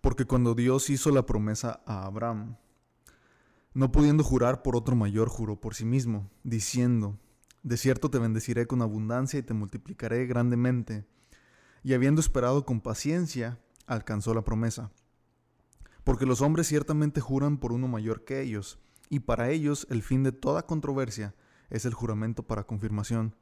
Porque 0.00 0.24
cuando 0.24 0.54
Dios 0.54 0.90
hizo 0.90 1.10
la 1.10 1.26
promesa 1.26 1.82
a 1.86 2.06
Abraham, 2.06 2.56
no 3.74 3.92
pudiendo 3.92 4.24
jurar 4.24 4.62
por 4.62 4.76
otro 4.76 4.96
mayor, 4.96 5.28
juró 5.28 5.60
por 5.60 5.74
sí 5.74 5.84
mismo, 5.84 6.30
diciendo, 6.42 7.18
De 7.62 7.76
cierto 7.76 8.10
te 8.10 8.18
bendeciré 8.18 8.66
con 8.66 8.82
abundancia 8.82 9.38
y 9.38 9.42
te 9.42 9.54
multiplicaré 9.54 10.26
grandemente. 10.26 11.06
Y 11.82 11.94
habiendo 11.94 12.20
esperado 12.20 12.64
con 12.64 12.80
paciencia, 12.80 13.58
alcanzó 13.86 14.34
la 14.34 14.42
promesa. 14.42 14.90
Porque 16.04 16.26
los 16.26 16.40
hombres 16.40 16.66
ciertamente 16.68 17.20
juran 17.20 17.58
por 17.58 17.72
uno 17.72 17.88
mayor 17.88 18.24
que 18.24 18.40
ellos, 18.40 18.78
y 19.10 19.20
para 19.20 19.50
ellos 19.50 19.86
el 19.90 20.02
fin 20.02 20.22
de 20.22 20.32
toda 20.32 20.66
controversia 20.66 21.34
es 21.70 21.84
el 21.84 21.94
juramento 21.94 22.42
para 22.42 22.64
confirmación. 22.64 23.34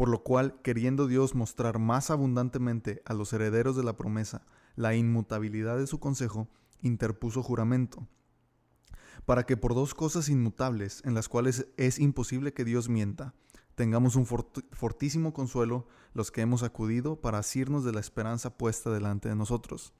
Por 0.00 0.08
lo 0.08 0.22
cual, 0.22 0.58
queriendo 0.62 1.06
Dios 1.08 1.34
mostrar 1.34 1.78
más 1.78 2.10
abundantemente 2.10 3.02
a 3.04 3.12
los 3.12 3.34
herederos 3.34 3.76
de 3.76 3.84
la 3.84 3.98
promesa 3.98 4.46
la 4.74 4.94
inmutabilidad 4.94 5.76
de 5.76 5.86
su 5.86 6.00
consejo, 6.00 6.48
interpuso 6.80 7.42
juramento, 7.42 8.08
para 9.26 9.44
que 9.44 9.58
por 9.58 9.74
dos 9.74 9.92
cosas 9.92 10.30
inmutables, 10.30 11.02
en 11.04 11.12
las 11.12 11.28
cuales 11.28 11.66
es 11.76 11.98
imposible 11.98 12.54
que 12.54 12.64
Dios 12.64 12.88
mienta, 12.88 13.34
tengamos 13.74 14.16
un 14.16 14.24
fortísimo 14.24 15.34
consuelo 15.34 15.86
los 16.14 16.30
que 16.30 16.40
hemos 16.40 16.62
acudido 16.62 17.20
para 17.20 17.36
asirnos 17.36 17.84
de 17.84 17.92
la 17.92 18.00
esperanza 18.00 18.56
puesta 18.56 18.90
delante 18.90 19.28
de 19.28 19.36
nosotros, 19.36 19.92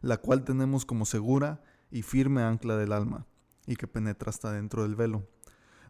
la 0.00 0.16
cual 0.16 0.44
tenemos 0.44 0.86
como 0.86 1.04
segura 1.04 1.62
y 1.90 2.00
firme 2.00 2.40
ancla 2.40 2.78
del 2.78 2.90
alma, 2.92 3.26
y 3.66 3.76
que 3.76 3.86
penetra 3.86 4.30
hasta 4.30 4.50
dentro 4.50 4.84
del 4.84 4.96
velo, 4.96 5.28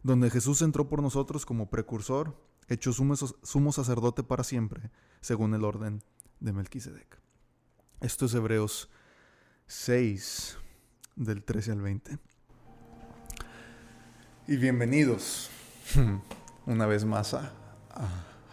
donde 0.03 0.29
Jesús 0.31 0.61
entró 0.61 0.89
por 0.89 1.01
nosotros 1.01 1.45
como 1.45 1.69
precursor, 1.69 2.35
hecho 2.67 2.91
sumo, 2.93 3.71
sacerdote 3.71 4.23
para 4.23 4.43
siempre, 4.43 4.91
según 5.21 5.53
el 5.53 5.63
orden 5.63 6.03
de 6.39 6.53
Melquisedec. 6.53 7.19
Esto 8.01 8.25
es 8.25 8.33
Hebreos 8.33 8.89
6, 9.67 10.57
del 11.15 11.43
13 11.43 11.71
al 11.71 11.81
20. 11.81 12.19
Y 14.47 14.57
bienvenidos 14.57 15.49
una 16.65 16.85
vez 16.85 17.05
más 17.05 17.33
a, 17.33 17.51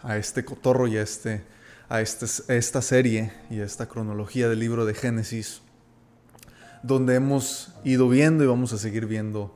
a, 0.01 0.17
este 0.17 0.43
cotorro 0.43 0.87
y 0.87 0.97
a, 0.97 1.01
este, 1.01 1.43
a 1.89 2.01
este, 2.01 2.25
esta 2.57 2.81
serie 2.81 3.33
y 3.49 3.59
a 3.59 3.65
esta 3.65 3.87
cronología 3.87 4.49
del 4.49 4.59
libro 4.59 4.85
de 4.85 4.93
Génesis, 4.93 5.61
donde 6.83 7.15
hemos 7.15 7.73
ido 7.83 8.09
viendo 8.09 8.43
y 8.43 8.47
vamos 8.47 8.73
a 8.73 8.77
seguir 8.77 9.05
viendo 9.05 9.55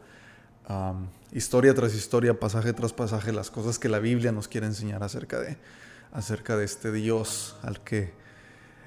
historia 1.31 1.73
tras 1.73 1.93
historia, 1.95 2.39
pasaje 2.39 2.73
tras 2.73 2.93
pasaje, 2.93 3.31
las 3.31 3.51
cosas 3.51 3.79
que 3.79 3.89
la 3.89 3.99
Biblia 3.99 4.31
nos 4.31 4.47
quiere 4.47 4.67
enseñar 4.67 5.03
acerca 5.03 5.39
de, 5.39 5.57
acerca 6.11 6.57
de 6.57 6.65
este 6.65 6.91
Dios 6.91 7.57
al 7.61 7.83
que, 7.83 8.13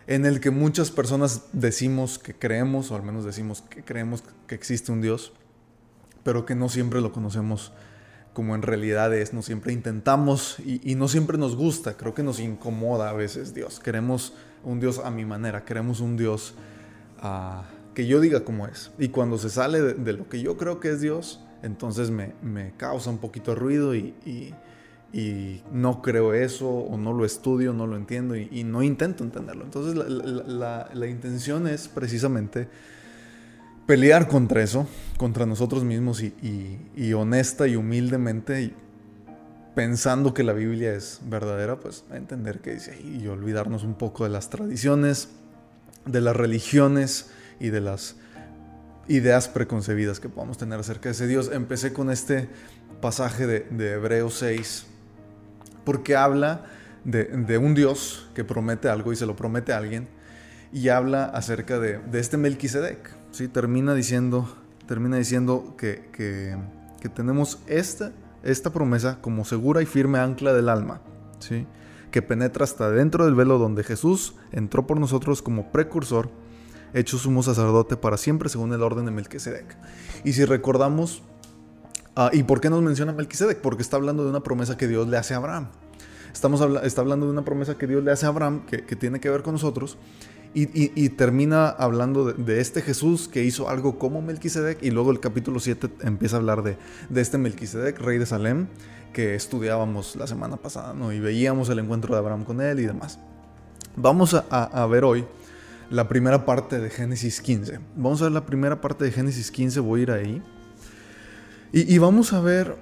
en 0.06 0.26
el 0.26 0.40
que 0.40 0.50
muchas 0.50 0.90
personas 0.90 1.42
decimos 1.52 2.18
que 2.18 2.34
creemos, 2.34 2.90
o 2.90 2.96
al 2.96 3.02
menos 3.02 3.24
decimos 3.24 3.62
que 3.62 3.84
creemos 3.84 4.24
que 4.46 4.54
existe 4.54 4.92
un 4.92 5.00
Dios 5.00 5.32
pero 6.22 6.46
que 6.46 6.54
no 6.54 6.68
siempre 6.68 7.00
lo 7.00 7.12
conocemos 7.12 7.72
como 8.32 8.54
en 8.54 8.62
realidad 8.62 9.14
es, 9.14 9.34
no 9.34 9.42
siempre 9.42 9.72
intentamos 9.72 10.58
y, 10.60 10.94
no 10.94 11.06
siempre 11.06 11.36
nos 11.36 11.54
gusta, 11.54 11.98
creo 11.98 12.14
que 12.14 12.22
nos 12.22 12.40
incomoda 12.40 13.10
a 13.10 13.12
veces 13.12 13.52
Dios. 13.52 13.78
Queremos 13.78 14.32
un 14.64 14.80
Dios 14.80 15.00
a 15.04 15.10
mi 15.10 15.26
manera, 15.26 15.66
queremos 15.66 16.00
un 16.00 16.16
Dios 16.16 16.54
ah, 17.20 17.64
que 17.94 18.06
yo 18.06 18.20
diga 18.20 18.42
como 18.42 18.66
es. 18.66 18.90
Y 18.98 19.08
cuando 19.08 19.36
se 19.36 19.50
sale 19.50 19.82
de, 19.82 20.12
lo 20.14 20.30
que 20.30 20.40
yo 20.40 20.56
creo 20.56 20.80
que 20.80 20.92
es 20.92 21.02
Dios, 21.02 21.40
entonces 21.62 22.10
me, 22.10 22.72
causa 22.76 23.10
un 23.10 23.18
poquito 23.18 23.52
de 23.52 23.56
ruido 23.56 23.94
y, 23.94 24.54
no 25.72 26.00
creo 26.00 26.32
eso 26.32 26.68
o 26.68 26.96
no 26.96 27.12
lo 27.12 27.24
estudio, 27.24 27.72
no 27.72 27.86
lo 27.86 27.96
entiendo 27.96 28.36
y, 28.36 28.64
no 28.64 28.82
intento 28.82 29.24
entenderlo. 29.24 29.64
Entonces 29.64 29.94
la 29.94 31.06
intención 31.06 31.66
es 31.66 31.88
precisamente 31.88 32.68
pelear 33.86 34.28
contra 34.28 34.62
eso, 34.62 34.86
contra 35.16 35.46
nosotros 35.46 35.84
mismos 35.84 36.22
y, 36.22 37.12
honesta 37.12 37.66
y 37.66 37.76
humildemente, 37.76 38.62
y 38.62 38.74
pensando 39.74 40.34
que 40.34 40.42
la 40.42 40.52
Biblia 40.52 40.94
es 40.94 41.20
verdadera, 41.24 41.78
pues 41.78 42.04
entender 42.12 42.60
que 42.60 42.74
dice 42.74 43.00
y 43.00 43.26
olvidarnos 43.26 43.84
un 43.84 43.94
poco 43.94 44.24
de 44.24 44.30
las 44.30 44.50
tradiciones, 44.50 45.28
de 46.06 46.20
las 46.20 46.36
religiones 46.36 47.30
y 47.60 47.70
de 47.70 47.80
las 47.80 48.16
ideas 49.08 49.48
preconcebidas 49.48 50.20
que 50.20 50.28
podamos 50.28 50.58
tener 50.58 50.78
acerca 50.78 51.08
de 51.08 51.12
ese 51.12 51.26
Dios. 51.26 51.50
Empecé 51.52 51.92
con 51.92 52.10
este 52.10 52.48
pasaje 53.00 53.46
de, 53.46 53.60
de 53.70 53.92
Hebreos 53.92 54.34
6, 54.34 54.86
porque 55.84 56.16
habla 56.16 56.64
de, 57.04 57.58
un 57.58 57.74
Dios 57.74 58.28
que 58.34 58.44
promete 58.44 58.88
algo 58.88 59.12
y 59.12 59.16
se 59.16 59.26
lo 59.26 59.36
promete 59.36 59.72
a 59.72 59.78
alguien, 59.78 60.08
y 60.72 60.88
habla 60.88 61.24
acerca 61.24 61.78
de, 61.78 62.00
este 62.12 62.36
Melquisedec 62.36 63.10
¿sí? 63.30 63.48
termina 63.48 63.94
diciendo, 63.94 64.48
termina 64.86 65.16
diciendo 65.16 65.74
que, 65.76 66.08
que, 66.12 66.56
tenemos 67.10 67.58
esta, 67.66 68.12
esta 68.44 68.72
promesa 68.72 69.18
como 69.20 69.44
segura 69.44 69.82
y 69.82 69.86
firme 69.86 70.18
ancla 70.18 70.52
del 70.52 70.68
alma, 70.68 71.00
¿sí? 71.40 71.66
que 72.10 72.22
penetra 72.22 72.64
hasta 72.64 72.90
dentro 72.90 73.24
del 73.24 73.34
velo 73.34 73.58
donde 73.58 73.82
Jesús 73.82 74.34
entró 74.52 74.86
por 74.86 75.00
nosotros 75.00 75.42
como 75.42 75.72
precursor, 75.72 76.30
hecho 76.94 77.18
sumo 77.18 77.42
sacerdote 77.42 77.96
para 77.96 78.16
siempre 78.16 78.48
según 78.48 78.72
el 78.72 78.82
orden 78.82 79.04
de 79.04 79.10
Melquisedec. 79.10 79.76
Y 80.24 80.32
si 80.32 80.44
recordamos, 80.44 81.22
ah, 82.16 82.30
¿y 82.32 82.42
por 82.42 82.60
qué 82.60 82.70
nos 82.70 82.82
menciona 82.82 83.12
Melquisedec? 83.12 83.60
Porque 83.60 83.82
está 83.82 83.96
hablando 83.96 84.24
de 84.24 84.30
una 84.30 84.40
promesa 84.40 84.76
que 84.76 84.88
Dios 84.88 85.08
le 85.08 85.16
hace 85.16 85.34
a 85.34 85.38
Abraham. 85.38 85.68
Estamos 86.32 86.62
está 86.82 87.02
hablando 87.02 87.26
de 87.26 87.32
una 87.32 87.44
promesa 87.44 87.76
que 87.76 87.86
Dios 87.86 88.02
le 88.02 88.10
hace 88.10 88.26
a 88.26 88.30
Abraham 88.30 88.64
que, 88.66 88.96
tiene 88.96 89.20
que 89.20 89.28
ver 89.28 89.42
con 89.42 89.52
nosotros 89.52 89.98
y, 90.54 91.08
termina 91.10 91.68
hablando 91.68 92.32
de, 92.32 92.60
este 92.60 92.82
Jesús 92.82 93.28
que 93.28 93.42
hizo 93.42 93.68
algo 93.68 93.98
como 93.98 94.20
Melquisedec 94.22 94.82
y 94.82 94.90
luego 94.90 95.10
el 95.10 95.20
capítulo 95.20 95.60
7 95.60 95.88
empieza 96.02 96.36
a 96.36 96.38
hablar 96.40 96.62
de, 96.62 96.76
este 97.14 97.38
Melquisedec, 97.38 97.98
rey 97.98 98.18
de 98.18 98.26
Salem, 98.26 98.66
que 99.12 99.34
estudiábamos 99.34 100.16
la 100.16 100.26
semana 100.26 100.56
pasada 100.56 100.94
y 101.12 101.20
veíamos 101.20 101.68
el 101.68 101.78
encuentro 101.78 102.14
de 102.14 102.18
Abraham 102.18 102.44
con 102.44 102.60
él 102.60 102.80
y 102.80 102.86
demás. 102.86 103.18
Vamos 103.96 104.34
a, 104.34 104.86
ver 104.86 105.04
hoy 105.04 105.24
la 105.92 106.08
primera 106.08 106.46
parte 106.46 106.80
de 106.80 106.88
Génesis 106.88 107.42
15. 107.42 107.78
Vamos 107.96 108.22
a 108.22 108.24
ver 108.24 108.32
la 108.32 108.46
primera 108.46 108.80
parte 108.80 109.04
de 109.04 109.12
Génesis 109.12 109.50
15, 109.50 109.80
voy 109.80 110.00
a 110.00 110.02
ir 110.02 110.10
ahí. 110.10 110.42
Y, 111.74 111.98
vamos 111.98 112.32
a 112.32 112.40
ver 112.40 112.76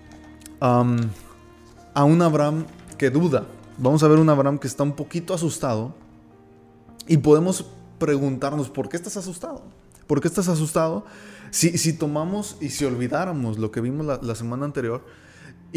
a 0.60 2.04
un 2.04 2.22
Abraham 2.22 2.66
que 2.98 3.10
duda. 3.10 3.46
Vamos 3.78 4.02
a 4.02 4.08
ver 4.08 4.18
un 4.18 4.28
Abraham 4.28 4.58
que 4.58 4.66
está 4.66 4.82
un 4.82 4.94
poquito 4.94 5.34
asustado 5.34 5.94
y 7.06 7.18
podemos 7.18 7.66
preguntarnos, 7.98 8.68
¿por 8.68 8.88
qué 8.88 8.96
estás 8.96 9.16
asustado? 9.16 9.62
¿Por 10.06 10.20
qué 10.20 10.28
estás 10.28 10.48
asustado? 10.48 11.04
Si, 11.50 11.78
si 11.78 11.94
tomamos 11.94 12.56
y 12.60 12.68
si 12.68 12.84
olvidáramos 12.84 13.58
lo 13.58 13.70
que 13.70 13.80
vimos 13.80 14.06
la, 14.22 14.34
semana 14.34 14.66
anterior 14.66 15.04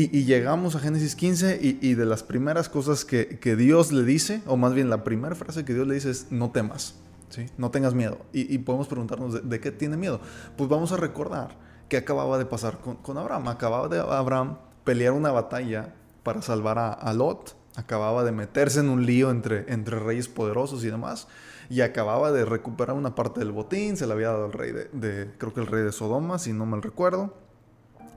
y, 0.06 0.24
llegamos 0.24 0.76
a 0.76 0.80
Génesis 0.80 1.16
15 1.16 1.60
y, 1.62 1.94
de 1.94 2.06
las 2.06 2.24
primeras 2.24 2.70
cosas 2.70 3.06
que, 3.06 3.56
Dios 3.58 3.92
le 3.92 4.04
dice, 4.04 4.42
o 4.46 4.58
más 4.58 4.74
bien 4.74 4.90
la 4.90 5.04
primera 5.04 5.36
frase 5.36 5.66
que 5.66 5.74
Dios 5.74 5.88
le 5.88 5.96
dice 5.96 6.12
es, 6.12 6.28
no 6.32 6.52
temas, 6.52 6.96
¿sí? 7.30 7.48
no 7.58 7.72
tengas 7.72 7.94
miedo. 7.94 8.20
Y, 8.34 8.58
podemos 8.60 8.88
preguntarnos, 8.88 9.50
¿de, 9.50 9.60
qué 9.60 9.72
tiene 9.72 9.98
miedo? 9.98 10.22
Pues 10.58 10.70
vamos 10.70 10.92
a 10.92 10.98
recordar 10.98 11.58
que 11.90 11.98
acababa 11.98 12.38
de 12.38 12.46
pasar 12.46 12.80
con, 12.80 13.18
Abraham. 13.18 13.48
Acababa 13.48 13.88
de 13.88 14.00
Abraham 14.00 14.58
pelear 14.84 15.14
una 15.14 15.32
batalla 15.32 15.94
para 16.24 16.42
salvar 16.42 16.78
a 16.78 17.14
Lot 17.14 17.60
acababa 17.80 18.24
de 18.24 18.32
meterse 18.32 18.80
en 18.82 18.90
un 18.90 19.06
lío 19.06 19.32
entre, 19.32 19.72
entre 19.72 20.00
reyes 20.00 20.28
poderosos 20.28 20.84
y 20.84 20.90
demás, 20.90 21.28
y 21.70 21.82
acababa 21.82 22.32
de 22.32 22.46
recuperar 22.46 22.96
una 22.96 23.16
parte 23.16 23.40
del 23.40 23.52
botín, 23.52 23.96
se 23.96 24.08
le 24.08 24.14
había 24.14 24.30
dado 24.30 24.46
al 24.46 24.54
rey 24.54 24.72
de, 24.72 25.32
creo 25.38 25.54
que 25.54 25.62
el 25.62 25.68
rey 25.68 25.84
de 25.84 25.92
Sodoma, 25.92 26.40
si 26.40 26.54
no 26.54 26.66
mal 26.66 26.82
recuerdo, 26.82 27.34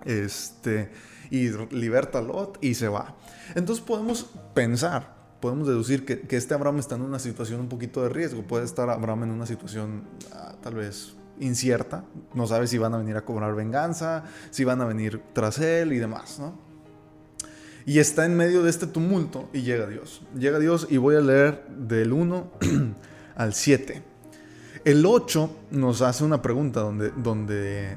este, 0.04 0.91
y 1.32 1.48
liberta 1.75 2.19
a 2.19 2.22
Lot 2.22 2.59
y 2.60 2.75
se 2.75 2.88
va. 2.88 3.16
Entonces 3.54 3.82
podemos 3.82 4.26
pensar, 4.53 5.15
podemos 5.41 5.66
deducir 5.66 6.04
que, 6.04 6.37
este 6.37 6.53
Abraham 6.53 6.78
está 6.78 6.97
en 6.97 7.03
una 7.03 7.19
situación 7.19 7.59
un 7.59 7.70
poquito 7.70 8.03
de 8.03 8.10
riesgo, 8.10 8.43
puede 8.43 8.66
estar 8.66 8.91
Abraham 8.91 9.22
en 9.25 9.31
una 9.31 9.47
situación 9.47 10.04
ah, 10.34 10.54
tal 10.62 10.74
vez 10.74 11.15
incierta, 11.41 12.04
no 12.34 12.47
sabe 12.47 12.66
si 12.66 12.77
van 12.77 12.92
a 12.92 12.98
venir 12.98 13.16
a 13.16 13.24
cobrar 13.24 13.54
venganza, 13.54 14.24
si 14.51 14.65
van 14.65 14.83
a 14.83 14.84
venir 14.84 15.22
tras 15.33 15.59
él 15.59 15.95
y 15.95 15.98
demás, 15.98 16.39
¿no? 16.39 16.53
Y 17.86 17.98
está 17.98 18.27
en 18.27 18.36
medio 18.36 18.62
de 18.62 18.68
este 18.68 18.86
tumulto 18.86 19.48
y 19.54 19.62
llega 19.62 19.86
Dios. 19.86 20.22
Llega 20.39 20.59
Dios 20.59 20.86
y 20.91 20.98
voy 20.98 21.16
a 21.16 21.21
leer 21.21 21.66
del 21.66 22.12
1 22.12 22.53
al 23.36 23.54
7. 23.54 24.03
El 24.84 25.06
8 25.06 25.51
nos 25.71 26.03
hace 26.03 26.24
una 26.24 26.42
pregunta 26.42 26.80
donde, 26.80 27.10
donde 27.10 27.97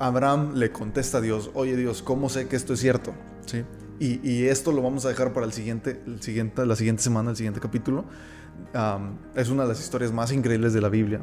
Abraham 0.00 0.54
le 0.54 0.72
contesta 0.72 1.18
a 1.18 1.20
Dios, 1.20 1.50
oye 1.54 1.76
Dios, 1.76 2.02
¿cómo 2.02 2.28
sé 2.28 2.48
que 2.48 2.56
esto 2.56 2.74
es 2.74 2.80
cierto? 2.80 3.14
¿Sí? 3.46 3.64
Y, 4.00 4.46
esto 4.46 4.72
lo 4.72 4.80
vamos 4.80 5.04
a 5.04 5.10
dejar 5.10 5.34
para 5.34 5.44
el 5.44 5.52
siguiente, 5.52 6.02
el 6.06 6.22
siguiente, 6.22 6.64
la 6.64 6.74
siguiente 6.74 7.02
semana, 7.02 7.30
el 7.30 7.36
siguiente 7.36 7.60
capítulo. 7.60 8.06
es 9.34 9.50
una 9.50 9.62
de 9.64 9.68
las 9.68 9.80
historias 9.80 10.10
más 10.10 10.32
increíbles 10.32 10.72
de 10.72 10.80
la 10.80 10.88
Biblia. 10.88 11.20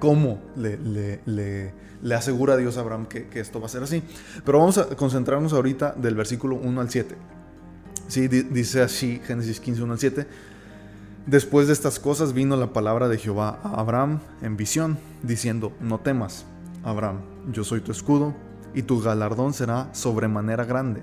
¿Cómo 0.00 0.40
le, 0.56 0.78
le 0.78 1.74
le 2.04 2.14
asegura 2.14 2.54
a 2.54 2.56
Dios 2.58 2.76
a 2.76 2.80
Abraham 2.80 3.06
que, 3.06 3.26
esto 3.40 3.60
va 3.60 3.66
a 3.66 3.70
ser 3.70 3.82
así. 3.82 4.02
Pero 4.44 4.58
vamos 4.58 4.78
a 4.78 4.88
concentrarnos 4.94 5.52
ahorita 5.52 5.94
del 5.96 6.14
versículo 6.14 6.56
1 6.56 6.80
al 6.80 6.90
7. 6.90 7.16
Sí, 8.06 8.28
dice 8.28 8.82
así 8.82 9.20
Génesis 9.24 9.58
15, 9.58 9.82
1 9.82 9.92
al 9.94 9.98
7. 9.98 10.26
Después 11.26 11.66
de 11.66 11.72
estas 11.72 11.98
cosas 11.98 12.34
vino 12.34 12.56
la 12.56 12.74
palabra 12.74 13.08
de 13.08 13.16
Jehová 13.16 13.58
a 13.62 13.80
Abraham 13.80 14.20
en 14.42 14.58
visión, 14.58 14.98
diciendo, 15.22 15.72
no 15.80 15.98
temas, 15.98 16.44
Abraham, 16.84 17.20
yo 17.50 17.64
soy 17.64 17.80
tu 17.80 17.90
escudo, 17.90 18.34
y 18.74 18.82
tu 18.82 19.00
galardón 19.00 19.54
será 19.54 19.88
sobremanera 19.92 20.64
grande. 20.64 21.02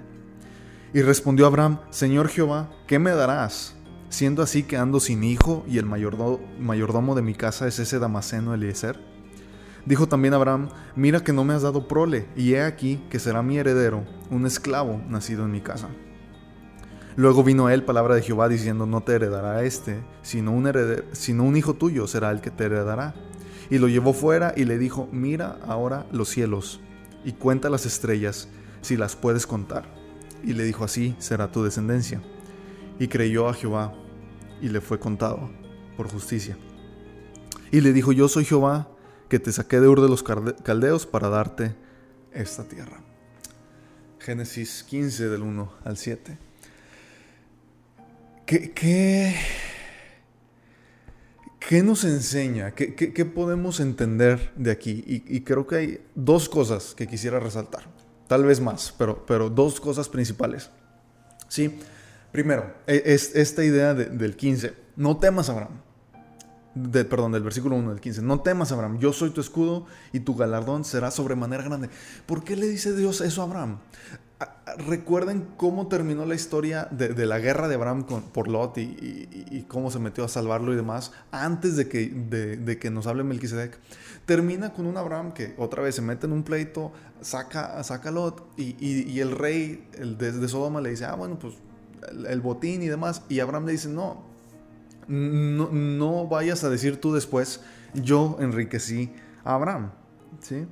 Y 0.94 1.02
respondió 1.02 1.46
Abraham, 1.48 1.80
Señor 1.90 2.28
Jehová, 2.28 2.70
¿qué 2.86 3.00
me 3.00 3.12
darás? 3.12 3.76
Siendo 4.10 4.44
así 4.44 4.64
que 4.64 4.76
ando 4.76 5.00
sin 5.00 5.24
hijo 5.24 5.64
y 5.68 5.78
el 5.78 5.86
mayordomo, 5.86 7.16
de 7.16 7.22
mi 7.22 7.34
casa 7.34 7.68
es 7.68 7.80
ese 7.80 7.98
Damaseno 7.98 8.54
Eliezer. 8.54 9.00
Dijo 9.86 10.08
también 10.08 10.34
Abraham, 10.34 10.70
mira 10.96 11.22
que 11.22 11.32
no 11.32 11.46
me 11.46 11.54
has 11.54 11.62
dado 11.62 11.88
prole, 11.88 12.28
y 12.36 12.54
he 12.54 12.62
aquí 12.62 13.02
que 13.10 13.20
será 13.20 13.42
mi 13.42 13.58
heredero, 13.58 14.06
un 14.30 14.46
esclavo 14.46 15.02
nacido 15.08 15.46
en 15.46 15.52
mi 15.52 15.62
casa. 15.62 15.88
Luego 17.16 17.44
vino 17.44 17.70
él 17.70 17.84
palabra 17.84 18.16
de 18.16 18.22
Jehová 18.22 18.48
diciendo, 18.50 18.86
no 18.86 19.02
te 19.02 19.14
heredará 19.14 19.64
este, 19.64 20.02
sino 20.22 20.52
un, 20.52 20.70
sino 21.14 21.44
un 21.44 21.56
hijo 21.56 21.74
tuyo 21.74 22.06
será 22.06 22.32
el 22.32 22.42
que 22.42 22.52
te 22.52 22.66
heredará. 22.66 23.16
Y 23.72 23.80
lo 23.80 23.88
llevó 23.88 24.14
fuera 24.14 24.54
y 24.56 24.66
le 24.66 24.78
dijo, 24.78 25.08
mira 25.12 25.58
ahora 25.66 26.06
los 26.12 26.30
cielos 26.30 26.82
y 27.24 27.32
cuenta 27.32 27.70
las 27.70 27.86
estrellas, 27.86 28.50
si 28.82 28.98
las 28.98 29.16
puedes 29.16 29.48
contar. 29.48 29.86
Y 30.44 30.54
le 30.54 30.66
dijo, 30.66 30.84
así 30.84 31.16
será 31.20 31.52
tu 31.52 31.64
descendencia. 31.64 32.22
Y 33.00 33.08
creyó 33.08 33.48
a 33.48 33.54
Jehová 33.54 33.94
y 34.62 34.68
le 34.68 34.82
fue 34.82 35.00
contado 35.00 35.50
por 35.96 36.12
justicia. 36.12 36.58
Y 37.72 37.80
le 37.80 37.94
dijo, 37.94 38.12
yo 38.12 38.28
soy 38.28 38.44
Jehová, 38.44 38.90
que 39.30 39.40
te 39.40 39.54
saqué 39.54 39.80
de 39.80 39.88
Ur 39.88 40.02
de 40.02 40.10
los 40.10 40.22
Caldeos 40.22 41.06
para 41.06 41.30
darte 41.30 41.74
esta 42.34 42.66
tierra. 42.66 43.02
Génesis 44.20 44.84
15 44.84 45.30
del 45.30 45.44
1 45.44 45.74
al 45.86 45.96
7. 45.96 46.38
¿Qué, 48.46 48.72
qué, 48.72 49.34
qué 51.72 51.84
nos 51.84 52.04
enseña? 52.04 52.72
¿Qué, 52.72 53.26
podemos 53.26 53.80
entender 53.80 54.52
de 54.58 54.72
aquí? 54.72 55.06
Y, 55.08 55.40
creo 55.40 55.66
que 55.66 55.76
hay 55.78 56.06
dos 56.16 56.50
cosas 56.50 56.94
que 56.94 57.08
quisiera 57.08 57.40
resaltar. 57.40 57.84
Tal 58.28 58.44
vez 58.44 58.60
más, 58.60 58.94
pero, 58.98 59.26
pero 59.26 59.50
dos 59.50 59.80
cosas 59.80 60.10
principales. 60.10 60.70
Sí. 61.48 61.80
Primero, 62.34 62.74
e, 62.88 63.02
es 63.06 63.38
esta 63.38 63.64
idea 63.64 63.94
del 63.94 64.36
15. 64.36 64.74
No 64.98 65.16
temas, 65.16 65.50
Abraham. 65.50 65.80
Perdón, 66.92 67.32
del 67.32 67.44
versículo 67.44 67.78
1 67.78 67.92
del 67.92 68.02
15. 68.02 68.22
No 68.22 68.42
temas, 68.42 68.74
Abraham. 68.74 69.00
Yo 69.00 69.14
soy 69.14 69.30
tu 69.30 69.40
escudo 69.40 69.86
y 70.12 70.20
tu 70.20 70.36
galardón 70.36 70.84
será 70.84 71.10
sobremanera 71.10 71.64
grande. 71.64 71.90
¿Por 72.26 72.44
qué 72.44 72.58
le 72.58 72.68
dice 72.68 72.94
Dios 72.94 73.22
eso 73.22 73.44
a 73.44 73.46
Abraham? 73.46 73.80
Recuerden 74.88 75.48
cómo 75.58 75.88
terminó 75.88 76.26
la 76.26 76.34
historia 76.34 76.88
de, 76.92 77.26
la 77.26 77.40
guerra 77.40 77.68
de 77.68 77.76
Abraham 77.76 78.06
por 78.06 78.48
Lot 78.48 78.78
y, 78.78 79.66
cómo 79.68 79.92
se 79.92 80.00
metió 80.00 80.24
a 80.24 80.28
salvarlo 80.28 80.74
y 80.74 80.76
demás 80.76 81.12
antes 81.32 81.76
de 81.76 81.88
que, 81.88 82.90
nos 82.92 83.08
hable 83.08 83.24
Melquisedec. 83.24 83.78
Termina 84.26 84.74
con 84.74 84.88
un 84.88 84.98
Abraham 84.98 85.34
que 85.34 85.54
otra 85.58 85.84
vez 85.84 85.96
se 85.96 86.02
mete 86.02 86.26
en 86.26 86.32
un 86.32 86.44
pleito, 86.44 86.92
saca, 87.22 87.84
saca 87.84 88.10
a 88.10 88.12
Lot 88.12 88.48
y, 88.58 89.20
el 89.20 89.32
rey 89.32 89.88
el 89.98 90.18
de, 90.18 90.48
Sodoma 90.48 90.82
le 90.82 90.92
dice, 90.92 91.06
ah, 91.06 91.16
bueno, 91.16 91.38
pues 91.38 91.56
el, 92.28 92.42
botín 92.42 92.82
y 92.82 92.88
demás. 92.88 93.24
Y 93.30 93.40
Abraham 93.40 93.66
le 93.66 93.74
dice, 93.74 93.90
no, 93.90 94.24
no, 95.08 96.28
vayas 96.28 96.64
a 96.64 96.70
decir 96.70 97.00
tú 97.00 97.14
después, 97.14 97.62
yo 97.94 98.38
enriquecí 98.40 99.12
a 99.44 99.56
Abraham. 99.56 99.92
¿sí? 100.42 100.66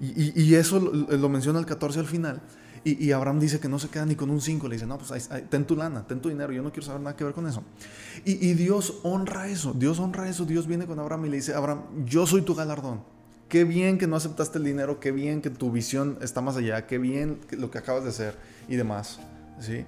Y, 0.00 0.54
eso 0.54 0.78
lo, 0.78 1.28
menciona 1.28 1.58
el 1.58 1.66
14 1.66 2.00
al 2.00 2.06
final. 2.06 2.42
Y, 2.88 3.10
Abraham 3.10 3.40
dice 3.40 3.58
que 3.58 3.68
no 3.68 3.80
se 3.80 3.88
queda 3.88 4.06
ni 4.06 4.14
con 4.14 4.30
un 4.30 4.40
5. 4.40 4.68
Le 4.68 4.76
dice, 4.76 4.86
no, 4.86 4.96
pues 4.96 5.28
ten 5.50 5.64
tu 5.64 5.74
lana, 5.74 6.06
ten 6.06 6.20
tu 6.20 6.28
dinero, 6.28 6.52
yo 6.52 6.62
no 6.62 6.70
quiero 6.70 6.86
saber 6.86 7.00
nada 7.00 7.16
que 7.16 7.24
ver 7.24 7.34
con 7.34 7.48
eso. 7.48 7.64
Y, 8.24 8.54
Dios 8.54 9.00
honra 9.02 9.48
eso, 9.48 9.74
Dios 9.74 9.98
honra 9.98 10.28
eso. 10.28 10.44
Dios 10.44 10.68
viene 10.68 10.86
con 10.86 11.00
Abraham 11.00 11.26
y 11.26 11.30
le 11.30 11.36
dice, 11.38 11.52
Abraham, 11.52 11.82
yo 12.04 12.28
soy 12.28 12.42
tu 12.42 12.54
galardón. 12.54 13.00
Qué 13.48 13.64
bien 13.64 13.98
que 13.98 14.06
no 14.06 14.14
aceptaste 14.14 14.58
el 14.58 14.64
dinero, 14.64 15.00
qué 15.00 15.10
bien 15.10 15.42
que 15.42 15.50
tu 15.50 15.72
visión 15.72 16.16
está 16.20 16.40
más 16.40 16.56
allá, 16.56 16.86
qué 16.86 16.98
bien 16.98 17.40
lo 17.50 17.72
que 17.72 17.78
acabas 17.78 18.04
de 18.04 18.10
hacer 18.10 18.36
y 18.68 18.76
demás. 18.76 19.18
¿sí? 19.58 19.84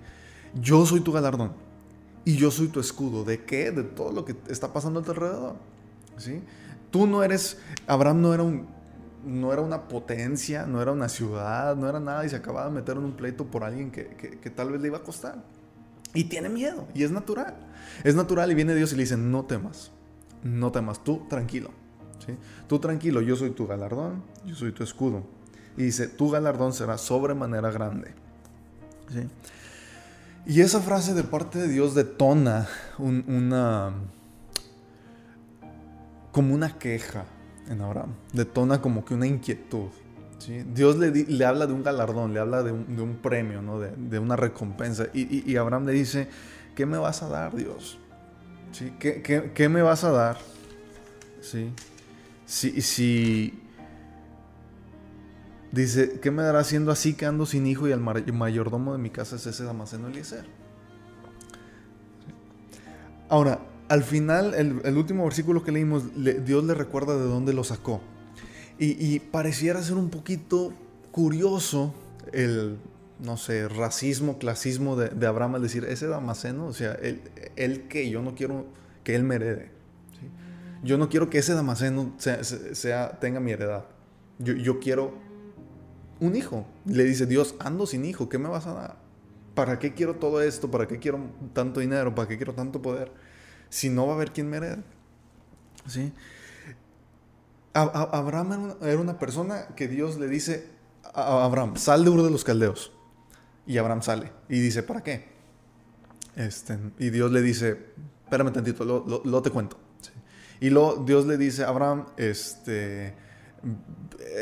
Yo 0.60 0.84
soy 0.84 0.98
tu 0.98 1.12
galardón 1.12 1.52
y 2.24 2.34
yo 2.34 2.50
soy 2.50 2.66
tu 2.66 2.80
escudo. 2.80 3.24
¿De 3.24 3.44
qué? 3.44 3.70
De 3.70 3.84
todo 3.84 4.10
lo 4.10 4.24
que 4.24 4.34
está 4.48 4.72
pasando 4.72 4.98
a 4.98 5.02
tu 5.04 5.12
alrededor. 5.12 5.54
¿Sí? 6.16 6.40
Tú 6.90 7.06
no 7.06 7.22
eres, 7.22 7.58
Abraham 7.86 8.22
no 8.22 8.34
era 8.34 8.42
un, 8.42 8.66
no 9.24 9.52
era 9.52 9.62
una 9.62 9.88
potencia, 9.88 10.66
no 10.66 10.80
era 10.80 10.92
una 10.92 11.08
ciudad, 11.08 11.76
no 11.76 11.88
era 11.88 12.00
nada 12.00 12.24
y 12.24 12.28
se 12.28 12.36
acababa 12.36 12.66
de 12.66 12.74
meter 12.74 12.96
en 12.96 13.04
un 13.04 13.12
pleito 13.12 13.46
por 13.46 13.64
alguien 13.64 13.90
que, 13.90 14.06
que, 14.40 14.50
tal 14.50 14.70
vez 14.70 14.80
le 14.80 14.88
iba 14.88 14.98
a 14.98 15.02
costar. 15.02 15.42
Y 16.14 16.24
tiene 16.24 16.48
miedo, 16.48 16.86
y 16.94 17.02
es 17.02 17.10
natural. 17.10 17.54
Es 18.04 18.14
natural 18.14 18.50
y 18.50 18.54
viene 18.54 18.74
Dios 18.74 18.92
y 18.92 18.96
le 18.96 19.02
dice, 19.02 19.16
no 19.16 19.44
temas, 19.44 19.90
no 20.42 20.72
temas, 20.72 21.04
tú 21.04 21.26
tranquilo. 21.28 21.70
¿sí? 22.24 22.34
Tú 22.66 22.78
tranquilo, 22.78 23.20
yo 23.20 23.36
soy 23.36 23.50
tu 23.50 23.66
galardón, 23.66 24.22
yo 24.46 24.54
soy 24.54 24.72
tu 24.72 24.82
escudo. 24.82 25.22
Y 25.76 25.82
dice, 25.84 26.08
tu 26.08 26.30
galardón 26.30 26.72
será 26.72 26.98
sobremanera 26.98 27.70
grande. 27.70 28.12
¿sí? 29.12 29.28
Y 30.46 30.62
esa 30.62 30.80
frase 30.80 31.14
de 31.14 31.24
parte 31.24 31.58
de 31.58 31.68
Dios 31.68 31.94
detona 31.94 32.66
una. 32.98 33.92
como 36.32 36.54
una 36.54 36.78
queja 36.78 37.26
en 37.68 37.80
Abraham. 37.80 38.14
Detona 38.32 38.80
como 38.80 39.04
que 39.04 39.14
una 39.14 39.26
inquietud. 39.26 39.88
Dios 40.72 40.96
le, 40.96 41.10
le, 41.10 41.44
habla 41.44 41.66
de 41.66 41.72
un 41.72 41.82
galardón, 41.82 42.32
le 42.32 42.40
habla 42.40 42.62
de 42.62 42.72
un, 42.72 43.18
premio, 43.20 43.60
¿no? 43.60 43.80
de, 43.80 44.18
una 44.18 44.36
recompensa. 44.36 45.06
Y, 45.12 45.56
Abraham 45.56 45.86
le 45.86 45.92
dice: 45.92 46.28
¿Qué 46.74 46.86
me 46.86 46.96
vas 46.96 47.22
a 47.22 47.28
dar, 47.28 47.54
Dios? 47.54 47.98
¿Qué, 48.98 49.68
me 49.68 49.82
vas 49.82 50.04
a 50.04 50.10
dar? 50.12 50.38
¿Sí? 51.40 51.72
Si, 52.46 52.80
si, 52.80 53.62
Dice, 55.72 56.18
¿qué 56.20 56.30
me 56.30 56.42
dará 56.42 56.64
siendo 56.64 56.90
así 56.90 57.12
que 57.12 57.26
ando 57.26 57.44
sin 57.44 57.66
hijo 57.66 57.88
y 57.88 57.92
el 57.92 58.00
mayordomo 58.00 58.92
de 58.92 58.98
mi 58.98 59.10
casa 59.10 59.36
es 59.36 59.46
ese 59.46 59.64
Damaseno 59.64 60.08
Eliezer? 60.08 60.46
Ahora, 63.28 63.60
al 63.88 64.02
final, 64.02 64.54
el, 64.54 64.96
último 64.96 65.24
versículo 65.24 65.64
que 65.64 65.72
leímos, 65.72 66.04
Dios 66.44 66.64
le 66.64 66.74
recuerda 66.74 67.16
de 67.16 67.24
dónde 67.24 67.52
lo 67.52 67.64
sacó. 67.64 68.00
Y, 68.78 69.18
pareciera 69.18 69.82
ser 69.82 69.96
un 69.96 70.08
poquito 70.08 70.72
curioso 71.10 71.94
el, 72.32 72.76
no 73.18 73.36
sé, 73.36 73.66
racismo, 73.66 74.38
clasismo 74.38 74.94
de, 74.94 75.26
Abraham 75.26 75.56
al 75.56 75.62
decir, 75.62 75.84
ese 75.84 76.06
Damaseno, 76.06 76.66
o 76.66 76.72
sea, 76.72 76.96
él, 77.56 77.88
que 77.88 78.08
yo 78.08 78.22
no 78.22 78.34
quiero 78.34 78.66
que 79.02 79.14
él 79.14 79.24
me 79.24 79.36
herede. 79.36 79.70
Yo 80.84 80.96
no 80.96 81.08
quiero 81.08 81.28
que 81.28 81.38
ese 81.38 81.54
Damaseno 81.54 82.14
sea, 82.18 83.18
tenga 83.18 83.40
mi 83.40 83.50
heredad. 83.50 83.84
Yo, 84.38 84.54
yo 84.54 84.78
quiero 84.78 85.14
un 86.20 86.36
hijo. 86.36 86.66
Le 86.84 87.04
dice 87.04 87.26
Dios, 87.26 87.56
ando 87.58 87.86
sin 87.86 88.04
hijo, 88.04 88.28
¿qué 88.28 88.38
me 88.38 88.48
vas 88.48 88.66
a 88.66 88.74
dar? 88.74 88.96
¿Para 89.54 89.80
qué 89.80 89.94
quiero 89.94 90.14
todo 90.16 90.40
esto? 90.40 90.70
¿Para 90.70 90.86
qué 90.86 90.98
quiero 90.98 91.18
tanto 91.52 91.80
dinero? 91.80 92.14
¿Para 92.14 92.28
qué 92.28 92.36
quiero 92.36 92.54
tanto 92.54 92.80
poder? 92.80 93.10
Si 93.70 93.88
no 93.88 94.06
va 94.06 94.12
a 94.12 94.16
haber 94.16 94.32
quien 94.32 94.48
me 94.48 94.58
herede. 94.58 94.82
¿Sí? 95.86 96.12
Abraham 97.74 98.74
era 98.82 98.98
una 98.98 99.18
persona 99.18 99.68
que 99.76 99.88
Dios 99.88 100.18
le 100.18 100.26
dice 100.28 100.68
a 101.14 101.44
Abraham, 101.44 101.76
sal 101.76 102.04
de 102.04 102.10
Ur 102.10 102.22
de 102.22 102.30
los 102.30 102.44
Caldeos. 102.44 102.92
Y 103.66 103.78
Abraham 103.78 104.02
sale 104.02 104.32
y 104.48 104.60
dice, 104.60 104.82
¿para 104.82 105.02
qué? 105.02 105.28
Este, 106.36 106.78
y 106.98 107.10
Dios 107.10 107.30
le 107.30 107.42
dice, 107.42 107.92
espérame 108.24 108.52
tantito, 108.52 108.84
lo, 108.84 109.42
te 109.42 109.50
cuento. 109.50 109.76
Y 110.60 110.70
luego 110.70 111.04
Dios 111.04 111.26
le 111.26 111.36
dice 111.36 111.64
a 111.64 111.68
Abraham, 111.68 112.06
este, 112.16 113.14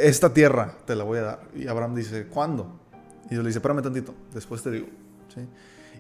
esta 0.01 0.33
tierra 0.33 0.79
te 0.87 0.95
la 0.95 1.05
voy 1.05 1.19
a 1.19 1.23
dar. 1.23 1.49
Y 1.55 1.67
Abraham 1.67 1.95
dice, 1.95 2.27
¿cuándo? 2.27 2.81
Y 3.27 3.31
Dios 3.31 3.43
le 3.43 3.49
dice, 3.49 3.59
espérame 3.59 3.83
tantito, 3.83 4.15
después 4.33 4.63
te 4.63 4.71
digo. 4.71 4.87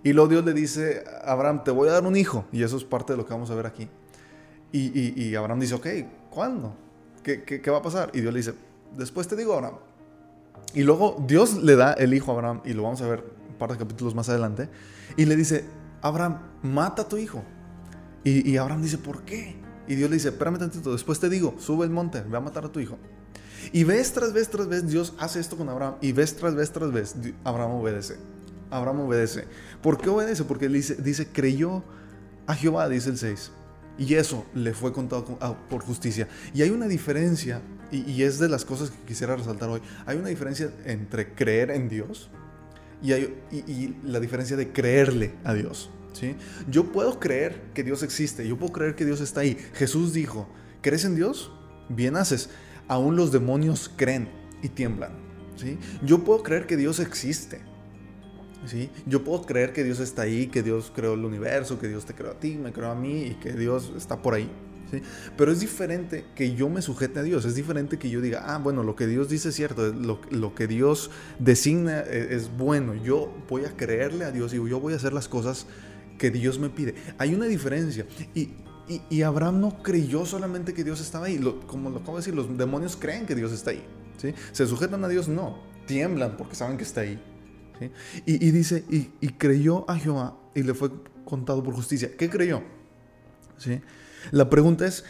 Y 0.06 0.12
luego 0.12 0.28
Dios 0.28 0.44
le 0.44 0.52
dice 0.52 1.02
Abraham, 1.24 1.64
te 1.64 1.72
voy 1.72 1.88
a 1.88 1.92
dar 1.94 2.04
un 2.04 2.16
hijo. 2.16 2.44
Y 2.52 2.62
eso 2.62 2.76
es 2.76 2.84
parte 2.84 3.12
de 3.12 3.16
lo 3.16 3.26
que 3.26 3.32
vamos 3.32 3.50
a 3.50 3.56
ver 3.56 3.66
aquí. 3.66 3.88
Y, 4.70 5.34
Abraham 5.34 5.58
dice, 5.58 5.74
ok, 5.74 5.86
¿cuándo? 6.30 6.76
¿Qué, 7.24 7.60
va 7.72 7.78
a 7.78 7.82
pasar? 7.82 8.12
Y 8.14 8.20
Dios 8.20 8.32
le 8.32 8.38
dice, 8.38 8.54
después 8.96 9.26
te 9.26 9.34
digo, 9.34 9.54
Abraham. 9.54 9.78
Y 10.74 10.84
luego 10.84 11.16
Dios 11.26 11.60
le 11.60 11.74
da 11.74 11.92
el 11.94 12.14
hijo 12.14 12.30
a 12.30 12.34
Abraham, 12.36 12.60
y 12.64 12.72
lo 12.72 12.84
vamos 12.84 13.02
a 13.02 13.08
ver 13.08 13.24
un 13.48 13.56
par 13.56 13.72
de 13.72 13.78
capítulos 13.78 14.14
más 14.14 14.28
adelante. 14.28 14.68
Y 15.16 15.24
le 15.24 15.34
dice, 15.34 15.64
Abraham, 16.02 16.38
mata 16.62 17.02
a 17.02 17.08
tu 17.08 17.16
hijo. 17.16 17.42
Y, 18.22 18.48
y 18.48 18.58
Abraham 18.58 18.82
dice, 18.82 18.98
¿por 18.98 19.22
qué? 19.22 19.56
Y 19.88 19.96
Dios 19.96 20.08
le 20.08 20.14
dice, 20.14 20.28
espérame 20.28 20.58
tantito, 20.58 20.92
después 20.92 21.18
te 21.18 21.28
digo, 21.28 21.56
sube 21.58 21.84
el 21.84 21.90
monte, 21.90 22.20
ve 22.20 22.36
a 22.36 22.40
matar 22.40 22.64
a 22.64 22.68
tu 22.68 22.78
hijo. 22.78 22.96
Y 23.72 23.82
vez 23.82 24.12
tras 24.12 24.32
vez 24.32 24.50
tras 24.50 24.68
vez 24.68 24.86
Dios 24.86 25.14
hace 25.18 25.40
esto 25.40 25.56
con 25.56 25.68
Abraham. 25.68 25.96
Y 26.00 26.12
vez 26.12 26.36
tras 26.36 26.54
vez 26.54 26.70
tras 26.70 26.92
vez 26.92 27.16
Abraham 27.42 27.72
obedece. 27.72 28.35
Abraham 28.70 29.00
obedece. 29.00 29.44
¿Por 29.82 29.98
qué 29.98 30.08
obedece? 30.08 30.44
Porque 30.44 30.68
dice, 30.68 30.96
dice 30.96 31.28
creyó 31.28 31.82
a 32.46 32.54
Jehová, 32.54 32.88
dice 32.88 33.10
el 33.10 33.18
6. 33.18 33.52
Y 33.98 34.14
eso 34.14 34.44
le 34.54 34.74
fue 34.74 34.92
contado 34.92 35.38
por 35.70 35.82
justicia. 35.82 36.28
Y 36.54 36.62
hay 36.62 36.70
una 36.70 36.86
diferencia, 36.86 37.62
y, 37.90 38.22
es 38.22 38.38
de 38.38 38.48
las 38.48 38.64
cosas 38.64 38.90
que 38.90 38.98
quisiera 39.06 39.36
resaltar 39.36 39.70
hoy. 39.70 39.80
Hay 40.04 40.18
una 40.18 40.28
diferencia 40.28 40.70
entre 40.84 41.32
creer 41.32 41.70
en 41.70 41.88
Dios 41.88 42.30
y, 43.02 43.12
y 43.12 43.96
la 44.04 44.20
diferencia 44.20 44.56
de 44.56 44.70
creerle 44.70 45.34
a 45.44 45.54
Dios. 45.54 45.90
¿sí? 46.12 46.36
Yo 46.68 46.92
puedo 46.92 47.18
creer 47.18 47.62
que 47.72 47.84
Dios 47.84 48.02
existe, 48.02 48.46
yo 48.46 48.58
puedo 48.58 48.72
creer 48.72 48.96
que 48.96 49.06
Dios 49.06 49.20
está 49.20 49.40
ahí. 49.40 49.56
Jesús 49.74 50.12
dijo, 50.12 50.46
¿crees 50.82 51.04
en 51.04 51.14
Dios? 51.14 51.50
Bien 51.88 52.16
haces. 52.16 52.50
Aún 52.88 53.16
los 53.16 53.32
demonios 53.32 53.90
creen 53.96 54.28
y 54.62 54.68
tiemblan. 54.68 55.12
¿sí? 55.56 55.78
Yo 56.04 56.22
puedo 56.22 56.42
creer 56.42 56.66
que 56.66 56.76
Dios 56.76 57.00
existe. 57.00 57.62
Yo 59.06 59.24
puedo 59.24 59.42
creer 59.42 59.72
que 59.72 59.84
Dios 59.84 60.00
está 60.00 60.22
ahí, 60.22 60.46
que 60.46 60.62
Dios 60.62 60.92
creó 60.94 61.14
el 61.14 61.24
universo, 61.24 61.78
que 61.78 61.88
Dios 61.88 62.04
te 62.04 62.14
creó 62.14 62.32
a 62.32 62.40
ti, 62.40 62.56
me 62.56 62.72
creó 62.72 62.90
a 62.90 62.94
mí 62.94 63.26
y 63.26 63.34
que 63.34 63.52
Dios 63.52 63.92
está 63.96 64.22
por 64.22 64.34
ahí. 64.34 64.50
Pero 65.36 65.50
es 65.50 65.60
diferente 65.60 66.24
que 66.34 66.54
yo 66.54 66.68
me 66.68 66.80
sujete 66.80 67.18
a 67.20 67.22
Dios, 67.22 67.44
es 67.44 67.54
diferente 67.54 67.98
que 67.98 68.08
yo 68.08 68.20
diga, 68.20 68.44
ah, 68.46 68.58
bueno, 68.58 68.82
lo 68.82 68.94
que 68.94 69.06
Dios 69.06 69.28
dice 69.28 69.48
es 69.48 69.54
cierto, 69.54 69.92
lo, 69.92 70.20
lo 70.30 70.54
que 70.54 70.66
Dios 70.66 71.10
designa 71.38 72.00
es, 72.00 72.30
es, 72.30 72.56
bueno, 72.56 72.94
yo 72.94 73.34
voy 73.48 73.64
a 73.64 73.76
creerle 73.76 74.24
a 74.24 74.30
Dios 74.30 74.52
y 74.54 74.56
yo 74.56 74.80
voy 74.80 74.92
a 74.92 74.96
hacer 74.96 75.12
las 75.12 75.28
cosas 75.28 75.66
que 76.18 76.30
Dios 76.30 76.58
me 76.58 76.70
pide. 76.70 76.94
Hay 77.18 77.34
una 77.34 77.46
diferencia 77.46 78.06
y, 78.34 78.50
y, 79.10 79.22
Abraham 79.22 79.60
no 79.60 79.82
creyó 79.82 80.24
solamente 80.24 80.72
que 80.72 80.84
Dios 80.84 81.00
estaba 81.00 81.26
ahí, 81.26 81.40
como 81.66 81.90
lo 81.90 81.98
acabo 81.98 82.12
de 82.12 82.20
decir, 82.20 82.34
los 82.34 82.56
demonios 82.56 82.96
creen 82.96 83.26
que 83.26 83.34
Dios 83.34 83.52
está 83.52 83.70
ahí, 83.70 83.84
¿sí? 84.18 84.32
se 84.52 84.66
sujetan 84.66 85.02
a 85.04 85.08
Dios, 85.08 85.26
no, 85.28 85.58
tiemblan 85.86 86.36
porque 86.36 86.54
saben 86.54 86.76
que 86.76 86.84
está 86.84 87.00
ahí. 87.00 87.20
Y, 88.24 88.50
dice, 88.50 88.84
y, 88.88 89.10
y, 89.20 89.28
creyó 89.30 89.88
a 89.90 89.96
Jehová 89.96 90.36
y 90.54 90.62
le 90.62 90.74
fue 90.74 90.90
contado 91.24 91.62
por 91.62 91.74
justicia. 91.74 92.10
¿Qué 92.16 92.30
creyó? 92.30 92.62
¿Sí? 93.58 93.80
La 94.30 94.48
pregunta 94.50 94.86
es, 94.86 95.04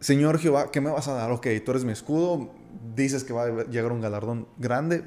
Señor 0.00 0.38
Jehová, 0.38 0.70
¿qué 0.70 0.80
me 0.80 0.90
vas 0.90 1.08
a 1.08 1.14
dar? 1.14 1.30
Ok, 1.30 1.46
tú 1.64 1.70
eres 1.70 1.84
mi 1.84 1.92
escudo, 1.92 2.52
dices 2.94 3.24
que 3.24 3.32
va 3.32 3.44
a 3.44 3.64
llegar 3.64 3.92
un 3.92 4.00
galardón 4.00 4.48
grande, 4.58 5.04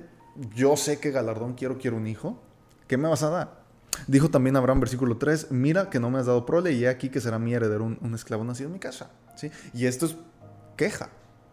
yo 0.55 0.77
sé 0.77 0.99
qué 0.99 1.11
galardón 1.11 1.53
quiero, 1.53 1.77
quiero 1.77 1.97
un 1.97 2.07
hijo, 2.07 2.41
¿qué 2.87 2.97
me 2.97 3.09
vas 3.09 3.23
a 3.23 3.29
dar? 3.29 3.65
Dijo 4.07 4.29
también 4.29 4.55
Abraham, 4.55 4.79
versículo 4.79 5.17
3, 5.17 5.51
mira 5.51 5.89
que 5.89 5.99
no 5.99 6.09
me 6.09 6.19
has 6.19 6.25
dado 6.25 6.45
prole 6.45 6.73
y 6.73 6.85
he 6.85 6.89
aquí 6.89 7.09
que 7.09 7.21
será 7.21 7.39
mi 7.39 7.53
heredero 7.53 7.83
un, 7.83 7.97
un 8.01 8.13
esclavo 8.13 8.43
nacido 8.43 8.67
en 8.67 8.73
mi 8.73 8.79
casa. 8.79 9.11
¿Sí? 9.35 9.51
Y 9.73 9.85
esto 9.85 10.05
es 10.05 10.15
queja. 10.77 11.09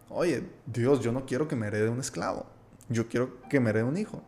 Oye, 0.09 0.43
Dios, 0.65 1.01
yo 1.01 1.11
no 1.11 1.25
quiero 1.25 1.47
que 1.47 1.55
me 1.55 1.67
herede 1.67 1.89
un 1.89 1.99
esclavo, 1.99 2.45
yo 2.89 3.07
quiero 3.07 3.41
que 3.49 3.59
me 3.59 3.71
herede 3.71 3.83
un 3.83 3.97
hijo. 3.97 4.21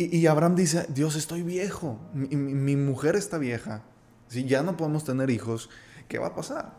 Y, 0.00 0.28
Abraham 0.28 0.54
dice, 0.54 0.86
Dios, 0.88 1.16
estoy 1.16 1.42
viejo, 1.42 1.98
mi, 2.14 2.76
mujer 2.76 3.16
está 3.16 3.36
vieja, 3.36 3.82
si 4.28 4.44
ya 4.44 4.62
no 4.62 4.76
podemos 4.76 5.02
tener 5.02 5.28
hijos, 5.28 5.70
¿qué 6.06 6.20
va 6.20 6.28
a 6.28 6.34
pasar? 6.36 6.72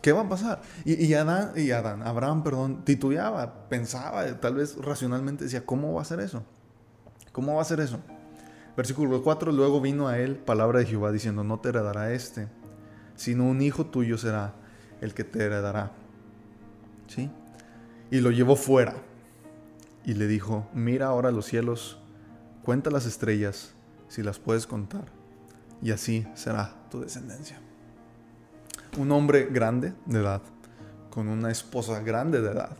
¿Qué 0.00 0.12
va 0.12 0.20
a 0.20 0.28
pasar? 0.28 0.62
Y, 0.84 1.04
y, 1.04 1.12
Adán, 1.14 1.50
y 1.56 1.72
Adán, 1.72 2.04
Abraham, 2.04 2.44
perdón, 2.44 2.84
titubeaba, 2.84 3.68
pensaba, 3.68 4.38
tal 4.38 4.54
vez 4.54 4.76
racionalmente 4.76 5.42
decía, 5.42 5.66
¿cómo 5.66 5.92
va 5.92 6.02
a 6.02 6.04
ser 6.04 6.20
eso? 6.20 6.44
¿Cómo 7.32 7.56
va 7.56 7.62
a 7.62 7.64
ser 7.64 7.80
eso? 7.80 7.98
Versículo 8.76 9.24
4, 9.24 9.50
luego 9.50 9.80
vino 9.80 10.06
a 10.06 10.20
él 10.20 10.36
palabra 10.36 10.78
de 10.78 10.86
Jehová 10.86 11.10
diciendo, 11.10 11.42
no 11.42 11.58
te 11.58 11.70
heredará 11.70 12.12
este, 12.12 12.46
sino 13.16 13.44
un 13.44 13.60
hijo 13.60 13.86
tuyo 13.86 14.16
será 14.18 14.54
el 15.00 15.14
que 15.14 15.24
te 15.24 15.44
heredará. 15.44 15.90
¿Sí? 17.08 17.28
Y 18.12 18.20
lo 18.20 18.30
llevó 18.30 18.54
fuera 18.54 18.94
y 20.04 20.14
le 20.14 20.28
dijo, 20.28 20.68
mira 20.72 21.06
ahora 21.06 21.32
los 21.32 21.46
cielos, 21.46 21.98
cuenta 22.64 22.90
las 22.90 23.06
estrellas, 23.06 23.72
si 24.08 24.22
las 24.22 24.38
puedes 24.38 24.66
contar, 24.66 25.04
y 25.80 25.90
así 25.90 26.26
será 26.34 26.74
tu 26.90 27.00
descendencia. 27.00 27.60
Un 28.98 29.10
hombre 29.10 29.48
grande 29.50 29.94
de 30.06 30.20
edad, 30.20 30.42
con 31.10 31.28
una 31.28 31.50
esposa 31.50 32.00
grande 32.00 32.40
de 32.40 32.50
edad, 32.50 32.76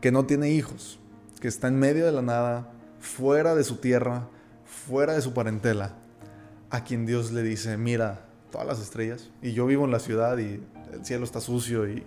que 0.00 0.12
no 0.12 0.24
tiene 0.24 0.50
hijos, 0.50 0.98
que 1.40 1.48
está 1.48 1.68
en 1.68 1.78
medio 1.78 2.06
de 2.06 2.12
la 2.12 2.22
nada, 2.22 2.70
fuera 3.00 3.54
de 3.54 3.64
su 3.64 3.76
tierra, 3.76 4.28
fuera 4.64 5.14
de 5.14 5.22
su 5.22 5.32
parentela, 5.32 5.94
a 6.70 6.84
quien 6.84 7.06
Dios 7.06 7.32
le 7.32 7.42
dice, 7.42 7.76
mira 7.76 8.26
todas 8.50 8.66
las 8.66 8.80
estrellas, 8.80 9.30
y 9.42 9.52
yo 9.52 9.66
vivo 9.66 9.84
en 9.84 9.90
la 9.90 9.98
ciudad 9.98 10.38
y 10.38 10.62
el 10.92 11.04
cielo 11.04 11.24
está 11.24 11.40
sucio 11.40 11.88
y, 11.88 12.04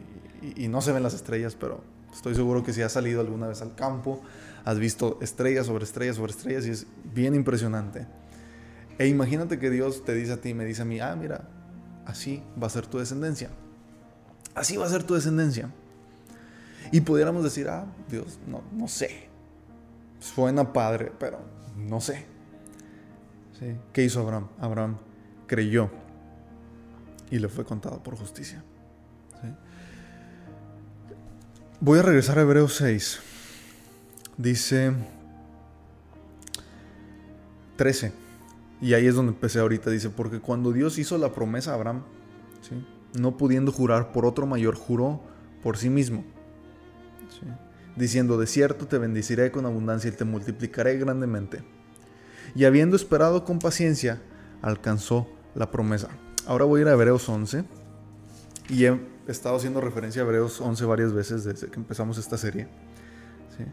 y, 0.56 0.68
no 0.68 0.82
se 0.82 0.92
ven 0.92 1.04
las 1.04 1.14
estrellas, 1.14 1.56
pero 1.60 1.82
estoy 2.14 2.36
seguro 2.36 2.64
que 2.64 2.74
si 2.74 2.82
has 2.82 2.92
salido 2.92 3.22
alguna 3.22 3.48
vez 3.48 3.62
al 3.62 3.76
campo, 3.76 4.22
has 4.66 4.80
visto 4.80 5.18
estrellas 5.22 5.68
sobre 5.68 5.84
estrellas 5.84 6.16
sobre 6.16 6.32
estrellas 6.32 6.66
y 6.66 6.72
es 6.72 6.88
bien 7.14 7.36
impresionante. 7.36 8.08
E 8.98 9.08
imagínate 9.08 9.60
que 9.60 9.70
Dios 9.70 10.04
te 10.04 10.14
dice 10.14 10.34
a 10.34 10.38
ti, 10.38 10.54
me 10.54 10.66
dice 10.66 10.82
a 10.82 10.86
mí, 10.86 11.00
ah, 11.00 11.16
mira, 11.16 11.48
así 12.06 12.44
va 12.62 12.68
a 12.68 12.70
ser 12.70 12.86
tu 12.86 13.00
descendencia. 13.00 13.50
Así 14.56 14.76
va 14.78 14.86
a 14.86 14.90
ser 14.90 15.04
tu 15.04 15.16
descendencia. 15.16 15.70
Y 16.92 17.02
pudiéramos 17.02 17.44
decir, 17.44 17.70
ah, 17.70 17.86
Dios, 18.10 18.40
no, 18.48 18.62
no 18.74 18.88
sé. 18.88 19.30
Suena 20.20 20.74
padre, 20.74 21.12
pero 21.18 21.40
no 21.78 22.02
sé. 22.02 22.26
¿Qué 23.94 24.04
hizo 24.04 24.22
Abraham? 24.22 24.48
Abraham 24.60 24.98
creyó 25.48 25.90
y 27.30 27.40
le 27.40 27.50
fue 27.50 27.66
contado 27.66 28.02
por 28.02 28.16
justicia. 28.16 28.64
Voy 31.82 31.98
a 31.98 32.02
regresar 32.02 32.38
a 32.38 32.42
Hebreos 32.42 32.76
6. 32.76 33.22
Dice 34.36 34.92
13. 37.78 38.12
Y 38.82 38.94
ahí 38.96 39.08
es 39.08 39.16
donde 39.16 39.32
empecé 39.32 39.60
ahorita. 39.60 39.90
Dice, 39.90 40.10
porque 40.10 40.42
cuando 40.42 40.74
Dios 40.74 40.98
hizo 40.98 41.18
la 41.18 41.32
promesa 41.32 41.72
a 41.72 41.76
Abraham, 41.76 42.04
no 43.18 43.38
pudiendo 43.38 43.72
jurar 43.72 44.12
por 44.12 44.26
otro 44.26 44.46
mayor, 44.46 44.76
juró 44.76 45.22
por 45.64 45.78
sí 45.78 45.90
mismo. 45.90 46.26
Diciendo, 47.96 48.38
de 48.38 48.48
cierto 48.48 48.86
te 48.86 48.98
bendeciré 48.98 49.50
con 49.50 49.66
abundancia 49.66 50.10
y 50.10 50.14
te 50.14 50.26
multiplicaré 50.26 50.98
grandemente. 50.98 51.64
Y 52.56 52.66
habiendo 52.66 52.98
esperado 52.98 53.46
con 53.46 53.60
paciencia, 53.60 54.22
alcanzó 54.62 55.30
la 55.56 55.72
promesa. 55.72 56.10
Ahora 56.46 56.66
voy 56.66 56.80
a 56.80 56.82
ir 56.82 56.88
a 56.90 56.94
Hebreos 56.94 57.30
11. 57.30 57.64
Y 58.70 58.86
he 58.86 59.00
estado 59.28 59.56
haciendo 59.56 59.82
referencia 59.82 60.22
a 60.22 60.26
Hebreos 60.26 60.62
11 60.62 60.86
varias 60.86 61.14
veces 61.14 61.44
desde 61.44 61.68
que 61.68 61.76
empezamos 61.76 62.18
esta 62.18 62.38
serie. 62.38 62.68
¿sí? 63.58 63.66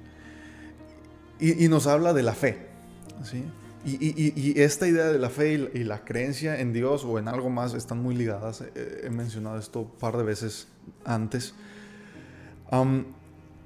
Y, 1.65 1.69
nos 1.69 1.87
habla 1.87 2.15
de 2.15 2.23
la 2.23 2.35
fe. 2.35 2.67
¿sí? 3.23 3.45
Y, 3.85 4.61
esta 4.61 4.89
idea 4.89 5.07
de 5.07 5.19
la 5.19 5.29
fe 5.29 5.71
y 5.73 5.85
la, 5.85 6.05
creencia 6.05 6.61
en 6.61 6.73
Dios 6.73 7.05
o 7.05 7.19
en 7.19 7.29
algo 7.29 7.51
más 7.51 7.75
están 7.75 8.03
muy 8.03 8.15
ligadas. 8.15 8.65
He 8.75 9.11
mencionado 9.11 9.59
esto 9.59 9.81
un 9.81 9.91
par 9.91 10.17
de 10.17 10.25
veces 10.25 10.69
antes. 11.05 11.55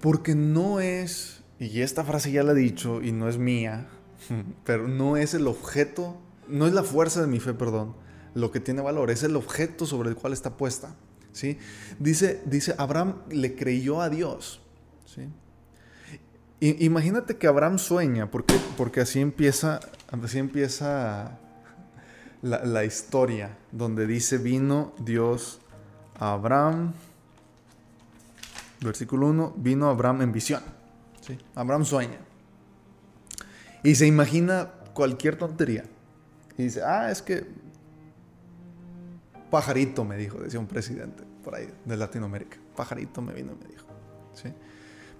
Porque 0.00 0.34
no 0.34 0.80
es, 0.80 1.42
y 1.58 1.82
esta 1.82 2.04
frase 2.04 2.32
ya 2.32 2.42
la 2.42 2.52
he 2.52 2.56
dicho 2.56 3.02
y 3.02 3.12
no 3.12 3.28
es 3.28 3.38
mía, 3.38 3.88
pero 4.64 4.88
no 4.88 5.16
es 5.16 5.34
el 5.34 5.46
objeto, 5.46 6.16
no 6.48 6.66
es 6.66 6.72
la 6.72 6.82
fuerza 6.82 7.20
de 7.20 7.28
mi 7.28 7.38
fe, 7.38 7.54
perdón, 7.54 7.94
lo 8.34 8.50
que 8.50 8.60
tiene 8.60 8.80
valor, 8.80 9.10
es 9.10 9.22
el 9.22 9.36
objeto 9.36 9.86
sobre 9.86 10.08
el 10.08 10.16
cual 10.16 10.32
está 10.32 10.56
puesta. 10.56 10.96
Dice, 11.98 12.42
dice, 12.44 12.74
Abraham 12.78 13.22
le 13.30 13.54
creyó 13.54 14.00
a 14.00 14.08
Dios. 14.08 14.60
imagínate 16.60 17.36
que 17.36 17.46
Abraham 17.46 17.78
sueña, 17.78 18.30
porque, 18.30 18.54
porque 18.76 19.00
así 19.00 19.20
empieza, 19.20 19.80
así 20.10 20.38
empieza 20.38 21.38
la, 22.42 22.84
historia, 22.84 23.56
donde 23.72 24.06
dice, 24.06 24.38
vino 24.38 24.92
Dios 24.98 25.60
a 26.18 26.32
Abraham, 26.32 26.92
versículo 28.80 29.28
1, 29.28 29.54
vino 29.56 29.88
Abraham 29.88 30.22
en 30.22 30.32
visión. 30.32 30.62
Abraham 31.54 31.84
sueña. 31.84 32.18
Y 33.82 33.94
se 33.94 34.06
imagina 34.06 34.70
cualquier 34.92 35.36
tontería. 35.36 35.84
Y 36.58 36.64
dice, 36.64 36.82
ah, 36.82 37.10
es 37.10 37.22
que 37.22 37.46
pajarito 39.50 40.04
me 40.04 40.16
dijo, 40.16 40.38
decía 40.38 40.60
un 40.60 40.66
presidente 40.66 41.24
por 41.44 41.54
ahí 41.54 41.68
de 41.84 41.96
Latinoamérica. 41.96 42.56
Pajarito 42.76 43.20
me 43.20 43.32
vino 43.32 43.52
y 43.52 43.64
me 43.64 43.70
dijo. 43.70 43.86
¿Sí? 44.34 44.52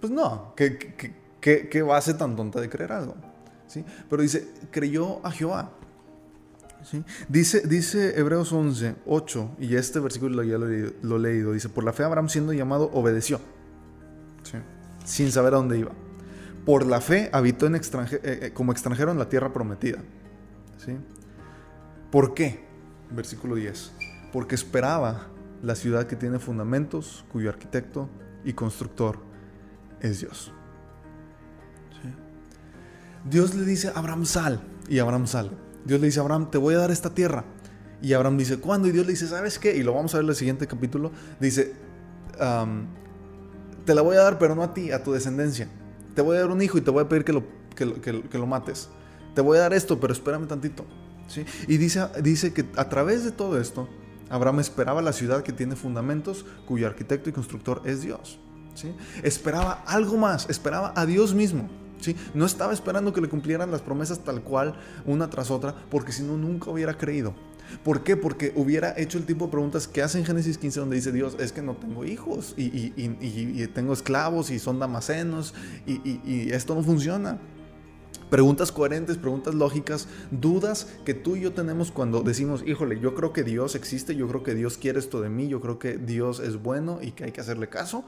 Pues 0.01 0.13
no, 0.13 0.55
¿qué, 0.57 0.79
qué, 0.79 1.15
qué, 1.41 1.69
qué 1.69 1.83
base 1.83 2.15
tan 2.15 2.37
tonta 2.37 2.61
de 2.61 2.69
creer 2.69 2.93
algo? 2.93 3.17
¿Sí? 3.67 3.85
Pero 4.09 4.23
dice, 4.23 4.49
creyó 4.71 5.25
a 5.25 5.31
Jehová. 5.31 5.71
¿Sí? 6.83 7.05
Dice, 7.29 7.61
dice 7.67 8.19
Hebreos 8.19 8.53
11, 8.53 8.97
8, 9.05 9.51
y 9.61 9.77
este 9.77 10.01
versículo 10.01 10.43
ya 10.43 10.57
lo, 10.57 10.67
lo, 11.03 11.17
he 11.17 11.19
leído, 11.19 11.53
dice, 11.53 11.69
por 11.69 11.85
la 11.85 11.93
fe 11.93 12.05
Abraham 12.05 12.31
siendo 12.31 12.55
llamado 12.55 12.91
obedeció, 12.95 13.39
¿sí? 14.43 14.57
sin 15.05 15.31
saber 15.31 15.53
a 15.53 15.59
dónde 15.59 15.79
iba. 15.79 15.93
Por 16.65 16.87
la 16.87 17.03
fe 17.03 17.29
habitó 17.33 17.67
extranje 17.75 18.21
eh, 18.23 18.53
como 18.55 18.73
extranjero 18.73 19.11
en 19.11 19.19
la 19.19 19.29
tierra 19.29 19.53
prometida. 19.53 19.99
¿sí? 20.79 20.97
¿Por 22.11 22.35
qué? 22.35 22.61
Versículo 23.11 23.57
10. 23.57 23.93
Porque 24.33 24.55
esperaba 24.55 25.29
la 25.63 25.75
ciudad 25.75 26.07
que 26.07 26.17
tiene 26.17 26.39
fundamentos, 26.39 27.25
cuyo 27.31 27.51
arquitecto 27.51 28.09
y 28.45 28.53
constructor 28.53 29.19
es 30.01 30.21
Dios. 30.21 30.53
¿Sí? 32.03 32.09
Dios 33.29 33.55
le 33.55 33.65
dice 33.65 33.89
a 33.89 33.99
Abraham 33.99 34.25
sal, 34.25 34.61
y 34.89 34.99
Abraham 34.99 35.27
sale. 35.27 35.51
Dios 35.85 36.01
le 36.01 36.07
dice 36.07 36.21
a 36.21 36.23
Abraham, 36.23 36.51
te 36.51 36.59
voy 36.59 36.75
a 36.75 36.79
dar 36.79 36.91
esta 36.91 37.11
tierra. 37.11 37.45
Y 38.03 38.13
Abraham 38.15 38.39
dice, 38.39 38.59
¿cuándo? 38.59 38.89
Y 38.89 38.93
Dios 38.93 39.07
le 39.07 39.13
dice, 39.13 39.27
¿sabes 39.27 39.59
qué? 39.59 39.77
Y 39.77 39.83
lo 39.83 39.95
vamos 39.95 40.15
a 40.15 40.19
ver 40.19 40.25
en 40.25 40.31
el 40.31 40.37
siguiente 40.37 40.67
capítulo. 40.67 41.13
Dice, 41.39 41.75
um, 42.41 42.87
te 43.85 43.95
la 43.95 44.03
voy 44.03 44.17
a 44.17 44.21
dar, 44.21 44.39
pero 44.39 44.55
no 44.55 44.63
a 44.63 44.73
ti, 44.73 44.91
a 44.91 45.03
tu 45.03 45.13
descendencia. 45.13 45.69
Te 46.15 46.23
voy 46.23 46.37
a 46.37 46.41
dar 46.41 46.51
un 46.51 46.63
hijo 46.63 46.79
y 46.79 46.81
te 46.81 46.91
voy 46.91 47.05
a 47.05 47.09
pedir 47.09 47.25
que 47.25 47.33
lo, 47.33 47.45
que, 47.75 47.93
que, 48.01 48.23
que 48.23 48.39
lo 48.39 48.47
mates. 48.47 48.89
Te 49.35 49.43
voy 49.43 49.59
a 49.59 49.63
dar 49.63 49.75
esto, 49.75 50.01
pero 50.01 50.13
espérame 50.13 50.47
tantito. 50.47 50.87
¿sí? 51.29 51.45
Y 51.69 51.77
dice, 51.77 52.07
dice 52.23 52.53
que 52.53 52.67
a 52.77 52.89
través 52.89 53.25
de 53.25 53.33
todo 53.33 53.61
esto, 53.61 53.89
Abraham 54.31 54.61
esperaba 54.61 55.03
la 55.03 55.13
ciudad 55.13 55.43
que 55.43 55.53
tiene 55.53 55.77
fundamentos, 55.77 56.47
cuyo 56.67 56.87
arquitecto 56.87 57.29
y 57.29 57.33
constructor 57.33 57.83
es 57.85 58.01
Dios. 58.01 58.39
¿sí? 58.75 58.95
Esperaba 59.23 59.85
algo 59.87 60.17
más, 60.17 60.49
esperaba 60.49 60.93
a 60.97 61.05
Dios 61.05 61.35
mismo. 61.35 61.69
¿sí? 62.01 62.17
No 62.33 62.47
estaba 62.47 62.73
esperando 62.73 63.13
que 63.13 63.21
le 63.21 63.29
cumplieran 63.29 63.71
las 63.71 63.83
promesas 63.83 64.21
tal 64.21 64.43
cual, 64.43 64.75
una 65.05 65.29
tras 65.29 65.51
otra, 65.51 65.75
porque 65.91 66.13
si 66.13 66.23
no, 66.23 66.37
nunca 66.37 66.71
hubiera 66.71 66.97
creído. 66.97 67.35
¿Por 67.85 68.03
qué? 68.03 68.17
Porque 68.17 68.53
hubiera 68.57 68.99
hecho 68.99 69.19
el 69.19 69.25
tipo 69.25 69.47
de 69.47 69.53
preguntas 69.53 69.87
que 69.87 70.03
hace 70.03 70.19
en 70.19 70.25
Génesis 70.25 70.59
15 70.59 70.81
donde 70.81 70.97
dice 70.97 71.13
Dios, 71.13 71.37
es 71.39 71.53
que 71.53 71.63
no 71.63 71.75
tengo 71.75 72.05
hijos 72.05 72.55
y, 72.57 72.91
tengo 73.69 73.93
esclavos 73.93 74.51
y 74.51 74.59
son 74.59 74.79
damasenos 74.79 75.55
y, 75.87 76.51
esto 76.51 76.75
no 76.75 76.83
funciona. 76.83 77.39
Preguntas 78.31 78.71
coherentes, 78.71 79.19
preguntas 79.19 79.55
lógicas, 79.55 80.07
dudas 80.31 80.87
que 81.05 81.15
tú 81.15 81.37
y 81.37 81.41
yo 81.41 81.53
tenemos 81.53 81.91
cuando 81.91 82.23
decimos, 82.23 82.63
híjole, 82.65 83.01
yo 83.01 83.15
creo 83.15 83.33
que 83.33 83.43
Dios 83.43 83.75
existe, 83.75 84.15
yo 84.15 84.29
creo 84.29 84.43
que 84.45 84.55
Dios 84.55 84.79
quiere 84.79 85.01
esto 85.01 85.21
de 85.21 85.29
mí, 85.29 85.49
yo 85.49 85.61
creo 85.61 85.79
que 85.79 85.99
Dios 85.99 86.39
es 86.39 86.63
bueno 86.63 87.01
y 87.03 87.11
que 87.11 87.25
hay 87.25 87.33
que 87.33 87.41
hacerle 87.41 87.69
caso, 87.69 88.05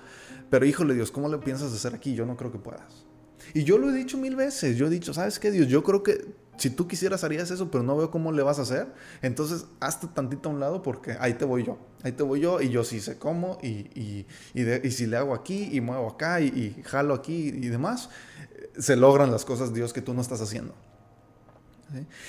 pero 0.49 0.65
híjole 0.65 0.95
Dios, 0.95 1.11
¿cómo 1.11 1.29
le 1.29 1.39
piensas 1.39 1.73
hacer 1.73 1.95
aquí? 1.95 2.15
Yo 2.15 2.25
no 2.25 2.37
creo 2.37 2.53
que 2.53 2.59
puedas. 2.59 3.05
Y 3.55 3.65
yo 3.65 3.79
lo 3.79 3.91
he 3.91 3.93
dicho 3.93 4.17
mil 4.17 4.37
veces, 4.37 4.77
yo 4.77 4.87
he 4.87 4.91
dicho, 4.91 5.13
¿sabes 5.13 5.39
qué 5.39 5.51
Dios? 5.51 5.67
Yo 5.67 5.83
creo 5.83 6.03
que 6.03 6.25
si 6.57 6.71
tú 6.71 6.87
quisieras 6.87 7.25
harías 7.25 7.51
eso, 7.51 7.71
pero 7.71 7.83
no 7.83 7.97
veo 7.97 8.11
cómo 8.11 8.31
le 8.33 8.43
vas 8.43 8.59
a 8.59 8.63
hacer. 8.63 8.87
Entonces, 9.23 9.67
hazte 9.81 10.07
tantito 10.09 10.49
a 10.49 10.53
un 10.53 10.61
lado 10.61 10.83
porque 10.83 11.17
ahí 11.19 11.35
te 11.35 11.45
voy 11.45 11.65
yo. 11.65 11.79
Ahí 12.03 12.13
te 12.13 12.23
voy 12.23 12.41
yo 12.41 12.61
y 12.61 12.69
yo 12.69 12.85
sí 12.85 13.01
sé 13.01 13.19
cómo 13.19 13.59
y, 13.63 13.91
y, 13.99 14.27
y, 14.55 14.91
si 14.91 15.07
le 15.07 15.17
hago 15.17 15.35
aquí 15.35 15.71
y 15.73 15.81
muevo 15.81 16.09
acá 16.09 16.41
y, 16.41 16.83
jalo 16.85 17.15
aquí 17.15 17.49
y 17.49 17.69
demás, 17.69 18.11
se 18.79 18.97
logran 18.97 19.31
las 19.31 19.45
cosas, 19.45 19.73
Dios, 19.73 19.93
que 19.93 20.03
tú 20.03 20.13
no 20.15 20.21
estás 20.21 20.41
haciendo. 20.41 20.75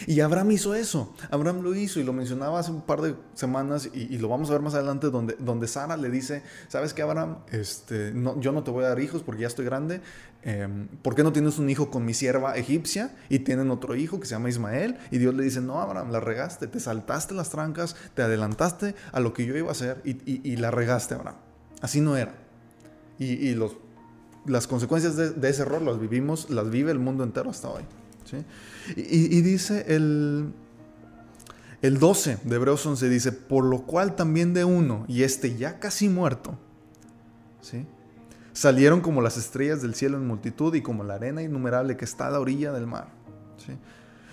Y 0.08 0.20
Abraham 0.20 0.51
hizo 0.51 0.75
eso, 0.75 1.13
Abraham 1.32 1.62
lo 1.62 1.75
hizo 1.75 2.00
y 2.00 2.03
lo 2.03 2.13
mencionaba 2.13 2.60
hace 2.60 2.72
un 2.72 2.82
par 2.82 3.01
de 3.01 3.15
semanas 3.34 3.89
y, 3.93 4.17
lo 4.17 4.29
vamos 4.29 4.50
a 4.50 4.53
ver 4.53 4.62
más 4.62 4.74
adelante 4.74 5.10
donde, 5.10 5.36
donde 5.39 5.67
Sara 5.67 5.98
le 5.98 6.10
dice, 6.10 6.43
¿sabes 6.67 6.93
qué 6.93 7.01
Abraham? 7.01 7.38
Este, 7.51 8.13
yo 8.39 8.51
no 8.51 8.63
te 8.63 8.72
voy 8.72 8.86
a 8.86 8.89
dar 8.89 9.00
hijos 9.00 9.24
porque 9.24 9.41
ya 9.41 9.48
estoy 9.48 9.65
grande, 9.65 10.01
em, 10.43 10.88
¿por 11.01 11.15
qué 11.15 11.24
no 11.24 11.34
tienes 11.34 11.58
un 11.60 11.70
hijo 11.70 11.89
con 11.89 12.05
mi 12.05 12.13
sierva 12.13 12.55
egipcia? 12.55 13.15
Y 13.29 13.39
tienen 13.39 13.72
otro 13.72 13.96
hijo 13.96 14.20
que 14.20 14.25
se 14.25 14.36
llama 14.36 14.50
Ismael 14.50 14.98
y 15.12 15.17
Dios 15.17 15.34
le 15.34 15.43
dice, 15.43 15.62
no 15.62 15.82
Abraham, 15.82 16.12
la 16.12 16.20
regaste, 16.20 16.67
te 16.67 16.79
saltaste 16.79 17.34
las 17.34 17.50
trancas, 17.50 17.96
te 18.13 18.22
adelantaste 18.22 18.96
a 19.12 19.20
lo 19.20 19.34
que 19.34 19.46
yo 19.46 19.55
iba 19.58 19.70
a 19.70 19.72
hacer 19.72 20.01
y, 20.03 20.55
la 20.58 20.72
regaste 20.72 21.15
Abraham. 21.15 21.38
Así 21.82 22.00
no 22.00 22.15
era. 22.15 22.36
Y, 23.20 23.53
los, 23.53 23.77
las 24.46 24.67
consecuencias 24.67 25.15
de, 25.15 25.32
de 25.32 25.50
ese 25.50 25.63
error 25.63 25.82
las 25.82 26.00
vivimos, 26.00 26.50
las 26.50 26.70
vive 26.70 26.91
el 26.91 27.00
mundo 27.00 27.24
entero 27.24 27.50
hasta 27.50 27.70
hoy. 27.70 27.84
Y, 28.96 29.42
dice 29.42 29.86
el, 29.88 30.54
el 31.82 32.00
12 32.00 32.40
de 32.44 32.56
Hebreos 32.56 32.86
11, 32.86 33.10
dice, 33.10 33.32
por 33.32 33.63
lo 33.63 33.84
cual 33.84 34.16
también 34.16 34.54
de 34.54 34.63
uno, 34.63 35.06
y 35.08 35.24
este 35.24 35.56
ya 35.56 35.80
casi 35.80 36.10
muerto, 36.10 36.58
¿sí? 37.62 37.86
salieron 38.54 39.02
como 39.02 39.22
las 39.22 39.38
estrellas 39.38 39.82
del 39.82 39.96
cielo 39.96 40.18
en 40.18 40.28
multitud 40.28 40.74
y 40.75 40.82
como 40.82 41.04
la 41.04 41.16
arena 41.16 41.42
innumerable 41.42 41.98
que 41.98 42.06
está 42.06 42.28
a 42.28 42.32
la 42.32 42.40
orilla 42.40 42.72
del 42.72 42.88
mar. 42.88 43.08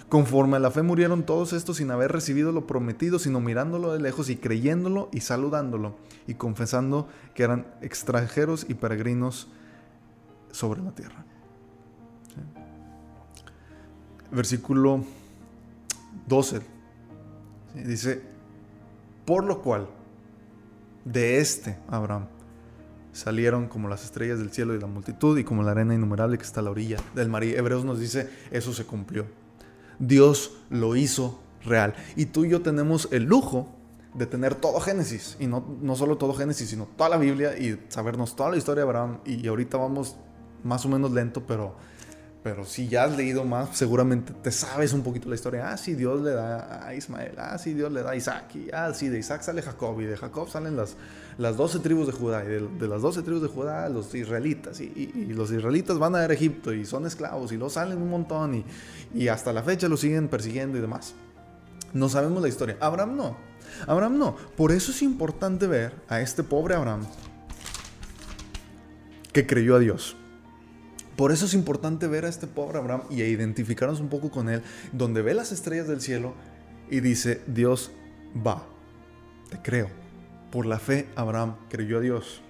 Conforme 0.09 0.57
a 0.57 0.61
la 0.61 0.73
fe 0.73 0.83
murieron 0.83 1.23
todos 1.23 1.53
estos 1.53 1.77
sin 1.77 1.91
haber 1.93 2.11
recibido 2.11 2.51
lo 2.51 2.67
prometido, 2.67 3.21
sino 3.21 3.41
mirándolo 3.41 3.93
de 3.93 4.01
lejos 4.01 4.29
y 4.29 4.37
creyéndolo 4.37 5.09
y 5.13 5.21
saludándolo 5.21 5.97
y 6.27 6.35
confesando 6.35 7.09
que 7.35 7.45
eran 7.45 7.67
extranjeros 7.81 8.67
y 8.69 8.75
peregrinos 8.75 9.49
sobre 10.51 10.83
la 10.83 10.91
tierra 10.91 11.25
versículo 14.31 15.05
12. 16.27 16.61
Dice, 17.75 18.23
por 19.25 19.45
lo 19.45 19.63
cual, 19.63 19.89
de 21.05 21.39
este 21.39 21.79
Abraham 21.89 22.27
salieron 23.13 23.67
como 23.69 23.89
las 23.89 24.05
estrellas 24.05 24.39
del 24.39 24.53
cielo 24.53 24.75
y 24.75 24.81
la 24.81 24.87
multitud 24.87 25.37
y 25.39 25.45
como 25.45 25.63
la 25.63 25.73
arena 25.73 25.95
innumerable 25.95 26.39
que 26.39 26.45
está 26.45 26.61
a 26.61 26.63
la 26.63 26.71
orilla 26.71 26.99
del 27.15 27.29
mar. 27.29 27.43
Hebreos 27.45 27.85
nos 27.85 27.99
dice, 27.99 28.29
eso 28.51 28.73
se 28.73 28.85
cumplió. 28.85 29.27
Dios 29.99 30.53
lo 30.71 30.97
hizo 30.97 31.41
real. 31.65 31.95
Y 32.17 32.27
tú 32.27 32.45
y 32.45 32.51
yo 32.51 32.63
tenemos 32.63 33.09
el 33.13 33.25
lujo 33.25 33.69
de 34.15 34.27
tener 34.27 34.55
todo 34.55 34.81
Génesis. 34.81 35.37
Y 35.41 35.47
no, 35.47 35.65
no 35.81 35.97
solo 35.97 36.17
todo 36.17 36.35
Génesis, 36.35 36.71
sino 36.71 36.87
toda 36.97 37.11
la 37.11 37.17
Biblia 37.17 37.59
y 37.59 37.81
sabernos 37.89 38.37
toda 38.37 38.51
la 38.51 38.57
historia 38.57 38.85
de 38.85 38.89
Abraham. 38.89 39.19
Y 39.25 39.47
ahorita 39.47 39.77
vamos 39.77 40.17
más 40.65 40.85
o 40.85 40.89
menos 40.89 41.13
lento, 41.13 41.43
pero 41.47 41.75
pero 42.43 42.65
si 42.65 42.89
ya 42.89 43.05
has 43.05 43.17
leído 43.17 43.45
más, 43.45 43.77
seguramente 43.77 44.33
te 44.33 44.51
sabes 44.51 44.95
un 44.95 45.03
poquito 45.03 45.29
la 45.29 45.35
historia. 45.35 45.71
Ah, 45.71 45.77
sí, 45.77 45.95
Dios 45.95 46.23
le 46.23 46.31
da 46.31 46.87
a 46.87 46.95
Ismael. 46.95 47.35
Ah, 47.37 47.59
sí, 47.59 47.75
Dios 47.75 47.93
le 47.93 48.03
da 48.03 48.13
a 48.13 48.17
Isaac. 48.17 48.55
Y 48.55 48.69
ah, 48.73 48.95
sí, 48.95 49.09
de 49.09 49.19
Isaac 49.19 49.43
sale 49.43 49.61
Jacob. 49.61 50.01
Y 50.01 50.07
de 50.07 50.17
Jacob 50.17 50.49
salen 50.49 50.75
las, 50.75 50.97
las 51.37 51.59
12 51.59 51.81
tribus 51.81 52.07
de 52.07 52.13
Judá. 52.15 52.43
Y 52.45 52.49
de, 52.49 52.89
las 52.89 53.03
12 53.03 53.23
tribus 53.23 53.43
de 53.43 53.49
Judá, 53.49 53.91
los 53.91 54.15
israelitas. 54.15 54.81
Y, 54.81 55.13
los 55.35 55.51
israelitas 55.51 55.99
van 55.99 56.15
a 56.15 56.25
Egipto 56.25 56.73
y 56.73 56.87
son 56.87 57.05
esclavos. 57.05 57.53
Y 57.53 57.59
los 57.59 57.75
salen 57.75 58.01
un 58.01 58.09
montón. 58.09 58.55
Y, 58.55 58.65
y 59.15 59.29
hasta 59.29 59.53
la 59.53 59.63
fecha 59.63 59.87
los 59.89 60.01
siguen 60.01 60.29
persiguiendo 60.29 60.79
y 60.79 60.81
demás. 60.81 61.15
No 61.93 62.09
sabemos 62.09 62.41
la 62.41 62.49
historia. 62.49 62.79
Abraham 62.81 63.17
no. 63.17 63.37
Abraham 63.87 64.19
no. 64.19 64.37
Por 64.57 64.73
eso 64.73 64.93
es 64.93 65.03
importante 65.03 65.67
ver 65.67 65.93
a 66.09 66.23
este 66.23 66.43
pobre 66.43 66.75
Abraham 66.75 67.07
que 69.33 69.47
creyó 69.47 69.77
a 69.77 69.79
Dios. 69.79 70.17
Por 71.21 71.33
eso 71.33 71.45
es 71.45 71.53
importante 71.53 72.07
ver 72.07 72.25
a 72.25 72.31
este 72.31 72.47
pobre 72.47 72.79
Abraham 72.79 73.03
y 73.11 73.21
identificarnos 73.21 74.01
un 74.01 74.09
poco 74.09 74.31
con 74.31 74.49
él, 74.49 74.63
donde 74.91 75.21
ve 75.21 75.35
las 75.35 75.53
estrellas 75.53 75.87
del 75.87 76.01
cielo 76.01 76.33
y 76.91 77.01
dice, 77.01 77.43
Dios 77.47 77.93
va, 78.35 78.67
te 79.51 79.61
creo. 79.61 79.91
Por 80.51 80.65
la 80.65 80.79
fe 80.79 81.11
Abraham 81.17 81.57
creyó 81.69 81.99
a 81.99 82.01
Dios 82.01 82.41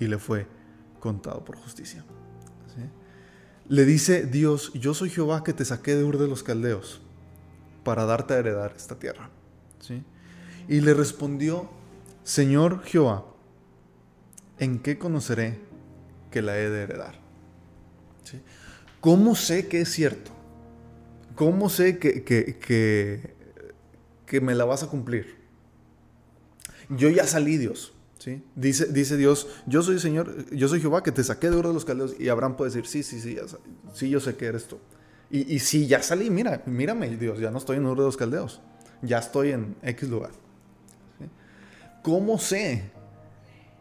y 0.00 0.06
le 0.06 0.16
fue 0.16 0.46
contado 1.00 1.44
por 1.44 1.58
justicia. 1.58 2.02
Le 3.68 3.84
dice 3.84 4.24
Dios, 4.24 4.72
yo 4.72 4.94
soy 4.94 5.10
Jehová 5.10 5.44
que 5.44 5.52
te 5.52 5.66
saqué 5.66 5.94
de 5.94 6.02
Ur 6.02 6.16
de 6.16 6.28
los 6.28 6.42
Caldeos 6.42 7.02
para 7.84 8.06
darte 8.06 8.32
a 8.32 8.38
heredar 8.38 8.72
esta 8.74 8.98
tierra. 8.98 9.28
¿Sí? 9.80 10.02
Y 10.66 10.80
le 10.80 10.94
respondió, 10.94 11.68
Señor 12.24 12.82
Jehová, 12.84 13.26
¿en 14.58 14.78
qué 14.78 14.96
conoceré 14.96 15.60
que 16.30 16.40
la 16.40 16.58
he 16.58 16.70
de 16.70 16.84
heredar? 16.84 17.27
¿Cómo 19.00 19.34
sé 19.34 19.68
que 19.68 19.80
es 19.80 19.90
cierto? 19.90 20.32
¿Cómo 21.34 21.68
sé 21.68 21.98
que, 21.98 22.24
que, 22.24 22.58
que, 24.26 24.40
me 24.40 24.54
la 24.54 24.64
vas 24.64 24.82
a 24.82 24.88
cumplir? 24.88 25.36
Yo 26.88 27.08
ya 27.10 27.26
salí, 27.26 27.58
Dios. 27.58 27.92
¿sí? 28.18 28.42
Dice, 28.56 28.86
dice 28.86 29.16
Dios, 29.16 29.46
yo 29.66 29.82
soy 29.82 30.00
Señor, 30.00 30.50
yo 30.50 30.66
soy 30.66 30.80
Jehová 30.80 31.04
que 31.04 31.12
te 31.12 31.22
saqué 31.22 31.48
de 31.48 31.56
oro 31.56 31.68
de 31.68 31.74
los 31.74 31.84
caldeos. 31.84 32.16
Y 32.18 32.28
Abraham 32.28 32.56
puede 32.56 32.72
decir, 32.72 32.86
sí, 32.86 33.02
sí, 33.02 33.20
sí, 33.20 33.36
sí, 33.94 34.10
yo 34.10 34.18
sé 34.18 34.34
que 34.34 34.46
eres 34.46 34.66
tú. 34.66 34.78
Y, 35.30 35.54
y 35.54 35.60
sí, 35.60 35.86
ya 35.86 36.02
salí, 36.02 36.28
mira, 36.28 36.62
mírame, 36.66 37.16
Dios, 37.16 37.38
ya 37.38 37.50
no 37.50 37.58
estoy 37.58 37.76
en 37.76 37.86
oro 37.86 38.02
de 38.02 38.08
los 38.08 38.16
caldeos. 38.16 38.60
Ya 39.02 39.18
estoy 39.18 39.52
en 39.52 39.76
X 39.82 40.08
lugar. 40.08 40.30
¿Cómo 42.02 42.38
sé 42.38 42.90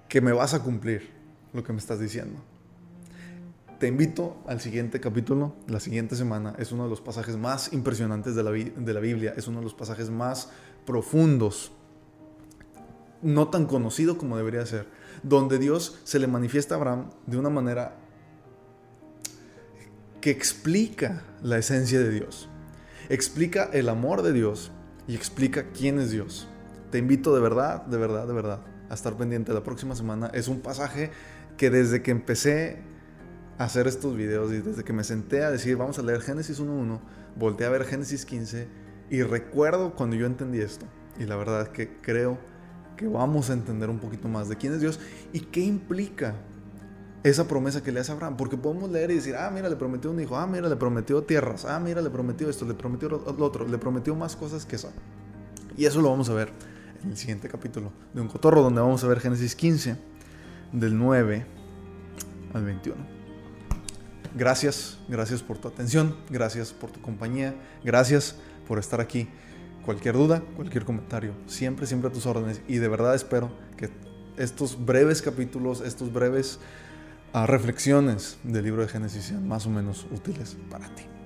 que 0.10 0.22
me 0.22 0.32
vas 0.32 0.54
a 0.54 0.62
cumplir 0.62 1.10
lo 1.54 1.64
que 1.64 1.74
me 1.74 1.80
estás 1.80 2.00
diciendo? 2.00 2.40
Te 3.80 3.88
invito 3.88 4.38
al 4.48 4.60
siguiente 4.60 5.00
capítulo, 5.00 5.54
la 5.68 5.80
siguiente 5.80 6.16
semana. 6.16 6.56
Es 6.58 6.72
uno 6.72 6.86
de 6.86 6.90
los 6.90 7.00
pasajes 7.00 7.38
más 7.38 7.74
impresionantes 7.74 8.34
de 8.34 8.44
la, 8.44 8.50
de 8.50 8.94
la 8.94 9.00
Biblia, 9.00 9.36
es 9.38 9.48
uno 9.48 9.60
de 9.60 9.66
los 9.66 9.76
pasajes 9.76 10.10
más 10.10 10.50
profundos, 10.84 11.72
no 13.22 13.50
tan 13.50 13.68
conocido 13.68 14.18
como 14.18 14.36
debería 14.36 14.66
ser, 14.66 14.88
donde 15.22 15.60
Dios 15.60 16.00
se 16.06 16.18
le 16.18 16.26
manifiesta 16.26 16.74
a 16.74 16.78
Abraham 16.80 17.10
de 17.28 17.38
una 17.38 17.52
manera 17.52 17.98
que 20.22 20.32
explica 20.32 21.22
la 21.44 21.60
esencia 21.60 22.00
de 22.00 22.10
Dios, 22.10 22.50
explica 23.10 23.70
el 23.74 23.90
amor 23.90 24.24
de 24.24 24.34
Dios 24.34 24.72
y 25.08 25.14
explica 25.14 25.72
quién 25.72 26.00
es 26.00 26.10
Dios. 26.10 26.48
Te 26.90 26.98
invito 26.98 27.36
de 27.36 27.42
verdad, 27.42 27.86
de 27.86 27.98
verdad, 27.98 28.26
de 28.26 28.34
verdad 28.34 28.60
a 28.90 28.94
estar 28.96 29.16
pendiente 29.18 29.54
la 29.54 29.62
próxima 29.62 29.96
semana. 29.96 30.32
Es 30.34 30.48
un 30.48 30.62
pasaje 30.62 31.12
que 31.58 31.70
desde 31.70 32.02
que 32.02 32.12
empecé 32.12 32.97
hacer 33.58 33.88
estos 33.88 34.16
videos 34.16 34.52
y 34.52 34.62
desde 34.62 34.84
que 34.84 34.94
me 34.94 35.04
senté 35.04 35.44
a 35.44 35.52
decir, 35.52 35.78
vamos 35.78 35.98
a 36.00 36.04
leer 36.04 36.22
Génesis 36.22 36.62
1.1, 36.62 37.00
volteé 37.36 37.66
a 37.68 37.70
ver 37.70 37.86
Génesis 37.86 38.26
15 38.26 38.68
y 39.10 39.24
recuerdo 39.24 39.96
cuando 39.96 40.16
yo 40.16 40.26
entendí 40.26 40.60
esto. 40.60 40.86
Y 41.20 41.26
la 41.26 41.36
verdad 41.36 41.64
es 41.64 41.70
que 41.70 41.98
creo 41.98 42.38
que 42.96 43.08
vamos 43.08 43.50
a 43.50 43.54
entender 43.54 43.90
un 43.90 44.00
poquito 44.00 44.28
más 44.28 44.50
de 44.50 44.58
quién 44.58 44.74
es 44.74 44.82
Dios 44.82 45.00
y 45.34 45.40
qué 45.40 45.62
implica 45.62 46.36
esa 47.24 47.48
promesa 47.48 47.82
que 47.82 47.92
le 47.92 48.00
hace 48.00 48.12
a 48.12 48.16
Abraham. 48.16 48.38
Porque 48.38 48.58
podemos 48.58 48.90
leer 48.92 49.12
y 49.12 49.16
decir, 49.16 49.36
ah, 49.36 49.50
mira, 49.54 49.70
le 49.70 49.76
prometió 49.76 50.12
un 50.12 50.20
hijo, 50.20 50.36
ah, 50.38 50.46
mira, 50.46 50.70
le 50.70 50.76
prometió 50.76 51.24
tierras, 51.24 51.66
ah, 51.66 51.80
mira, 51.80 52.02
le 52.02 52.10
prometió 52.10 52.50
esto, 52.50 52.66
le 52.66 52.74
prometió 52.74 53.10
lo 53.10 53.46
otro, 53.46 53.68
le 53.68 53.78
prometió 53.78 54.16
más 54.16 54.36
cosas 54.36 54.66
que 54.66 54.76
eso. 54.76 54.92
Y 55.76 55.86
eso 55.86 56.02
lo 56.02 56.10
vamos 56.10 56.30
a 56.30 56.34
ver 56.34 56.52
en 57.04 57.12
el 57.12 57.18
siguiente 57.18 57.48
capítulo 57.48 57.92
de 58.14 58.22
Un 58.22 58.28
Cotorro, 58.28 58.62
donde 58.62 58.82
vamos 58.82 59.04
a 59.04 59.08
ver 59.08 59.20
Génesis 59.20 59.56
15, 59.56 59.96
del 60.74 60.98
9 60.98 61.46
al 62.54 62.64
21. 62.66 63.17
Gracias, 64.38 65.00
gracias 65.08 65.42
por 65.42 65.58
tu 65.58 65.68
atención, 65.68 66.16
gracias 66.30 66.72
por 66.72 66.92
tu 66.92 67.02
compañía, 67.02 67.56
gracias 67.84 68.36
por 68.68 68.78
estar 68.78 69.02
aquí 69.02 69.28
cualquier 69.84 70.14
duda, 70.14 70.44
cualquier 70.56 70.86
comentario, 70.86 71.34
siempre, 71.48 71.88
siempre 71.88 72.12
a 72.12 72.14
tus 72.14 72.28
órdenes. 72.28 72.62
Y 72.68 72.78
de 72.78 72.88
verdad 72.88 73.16
espero 73.16 73.50
que 73.78 73.90
estos 74.38 74.86
breves 74.86 75.24
capítulos, 75.24 75.82
estos 75.82 76.14
breves 76.14 76.60
ah, 77.34 77.48
reflexiones 77.48 78.38
del 78.44 78.66
libro 78.66 78.84
de 78.84 78.90
Génesis 78.90 79.24
sean 79.24 79.48
más 79.48 79.66
o 79.66 79.72
menos 79.72 80.06
útiles 80.12 80.56
para 80.70 80.88
ti. 80.94 81.17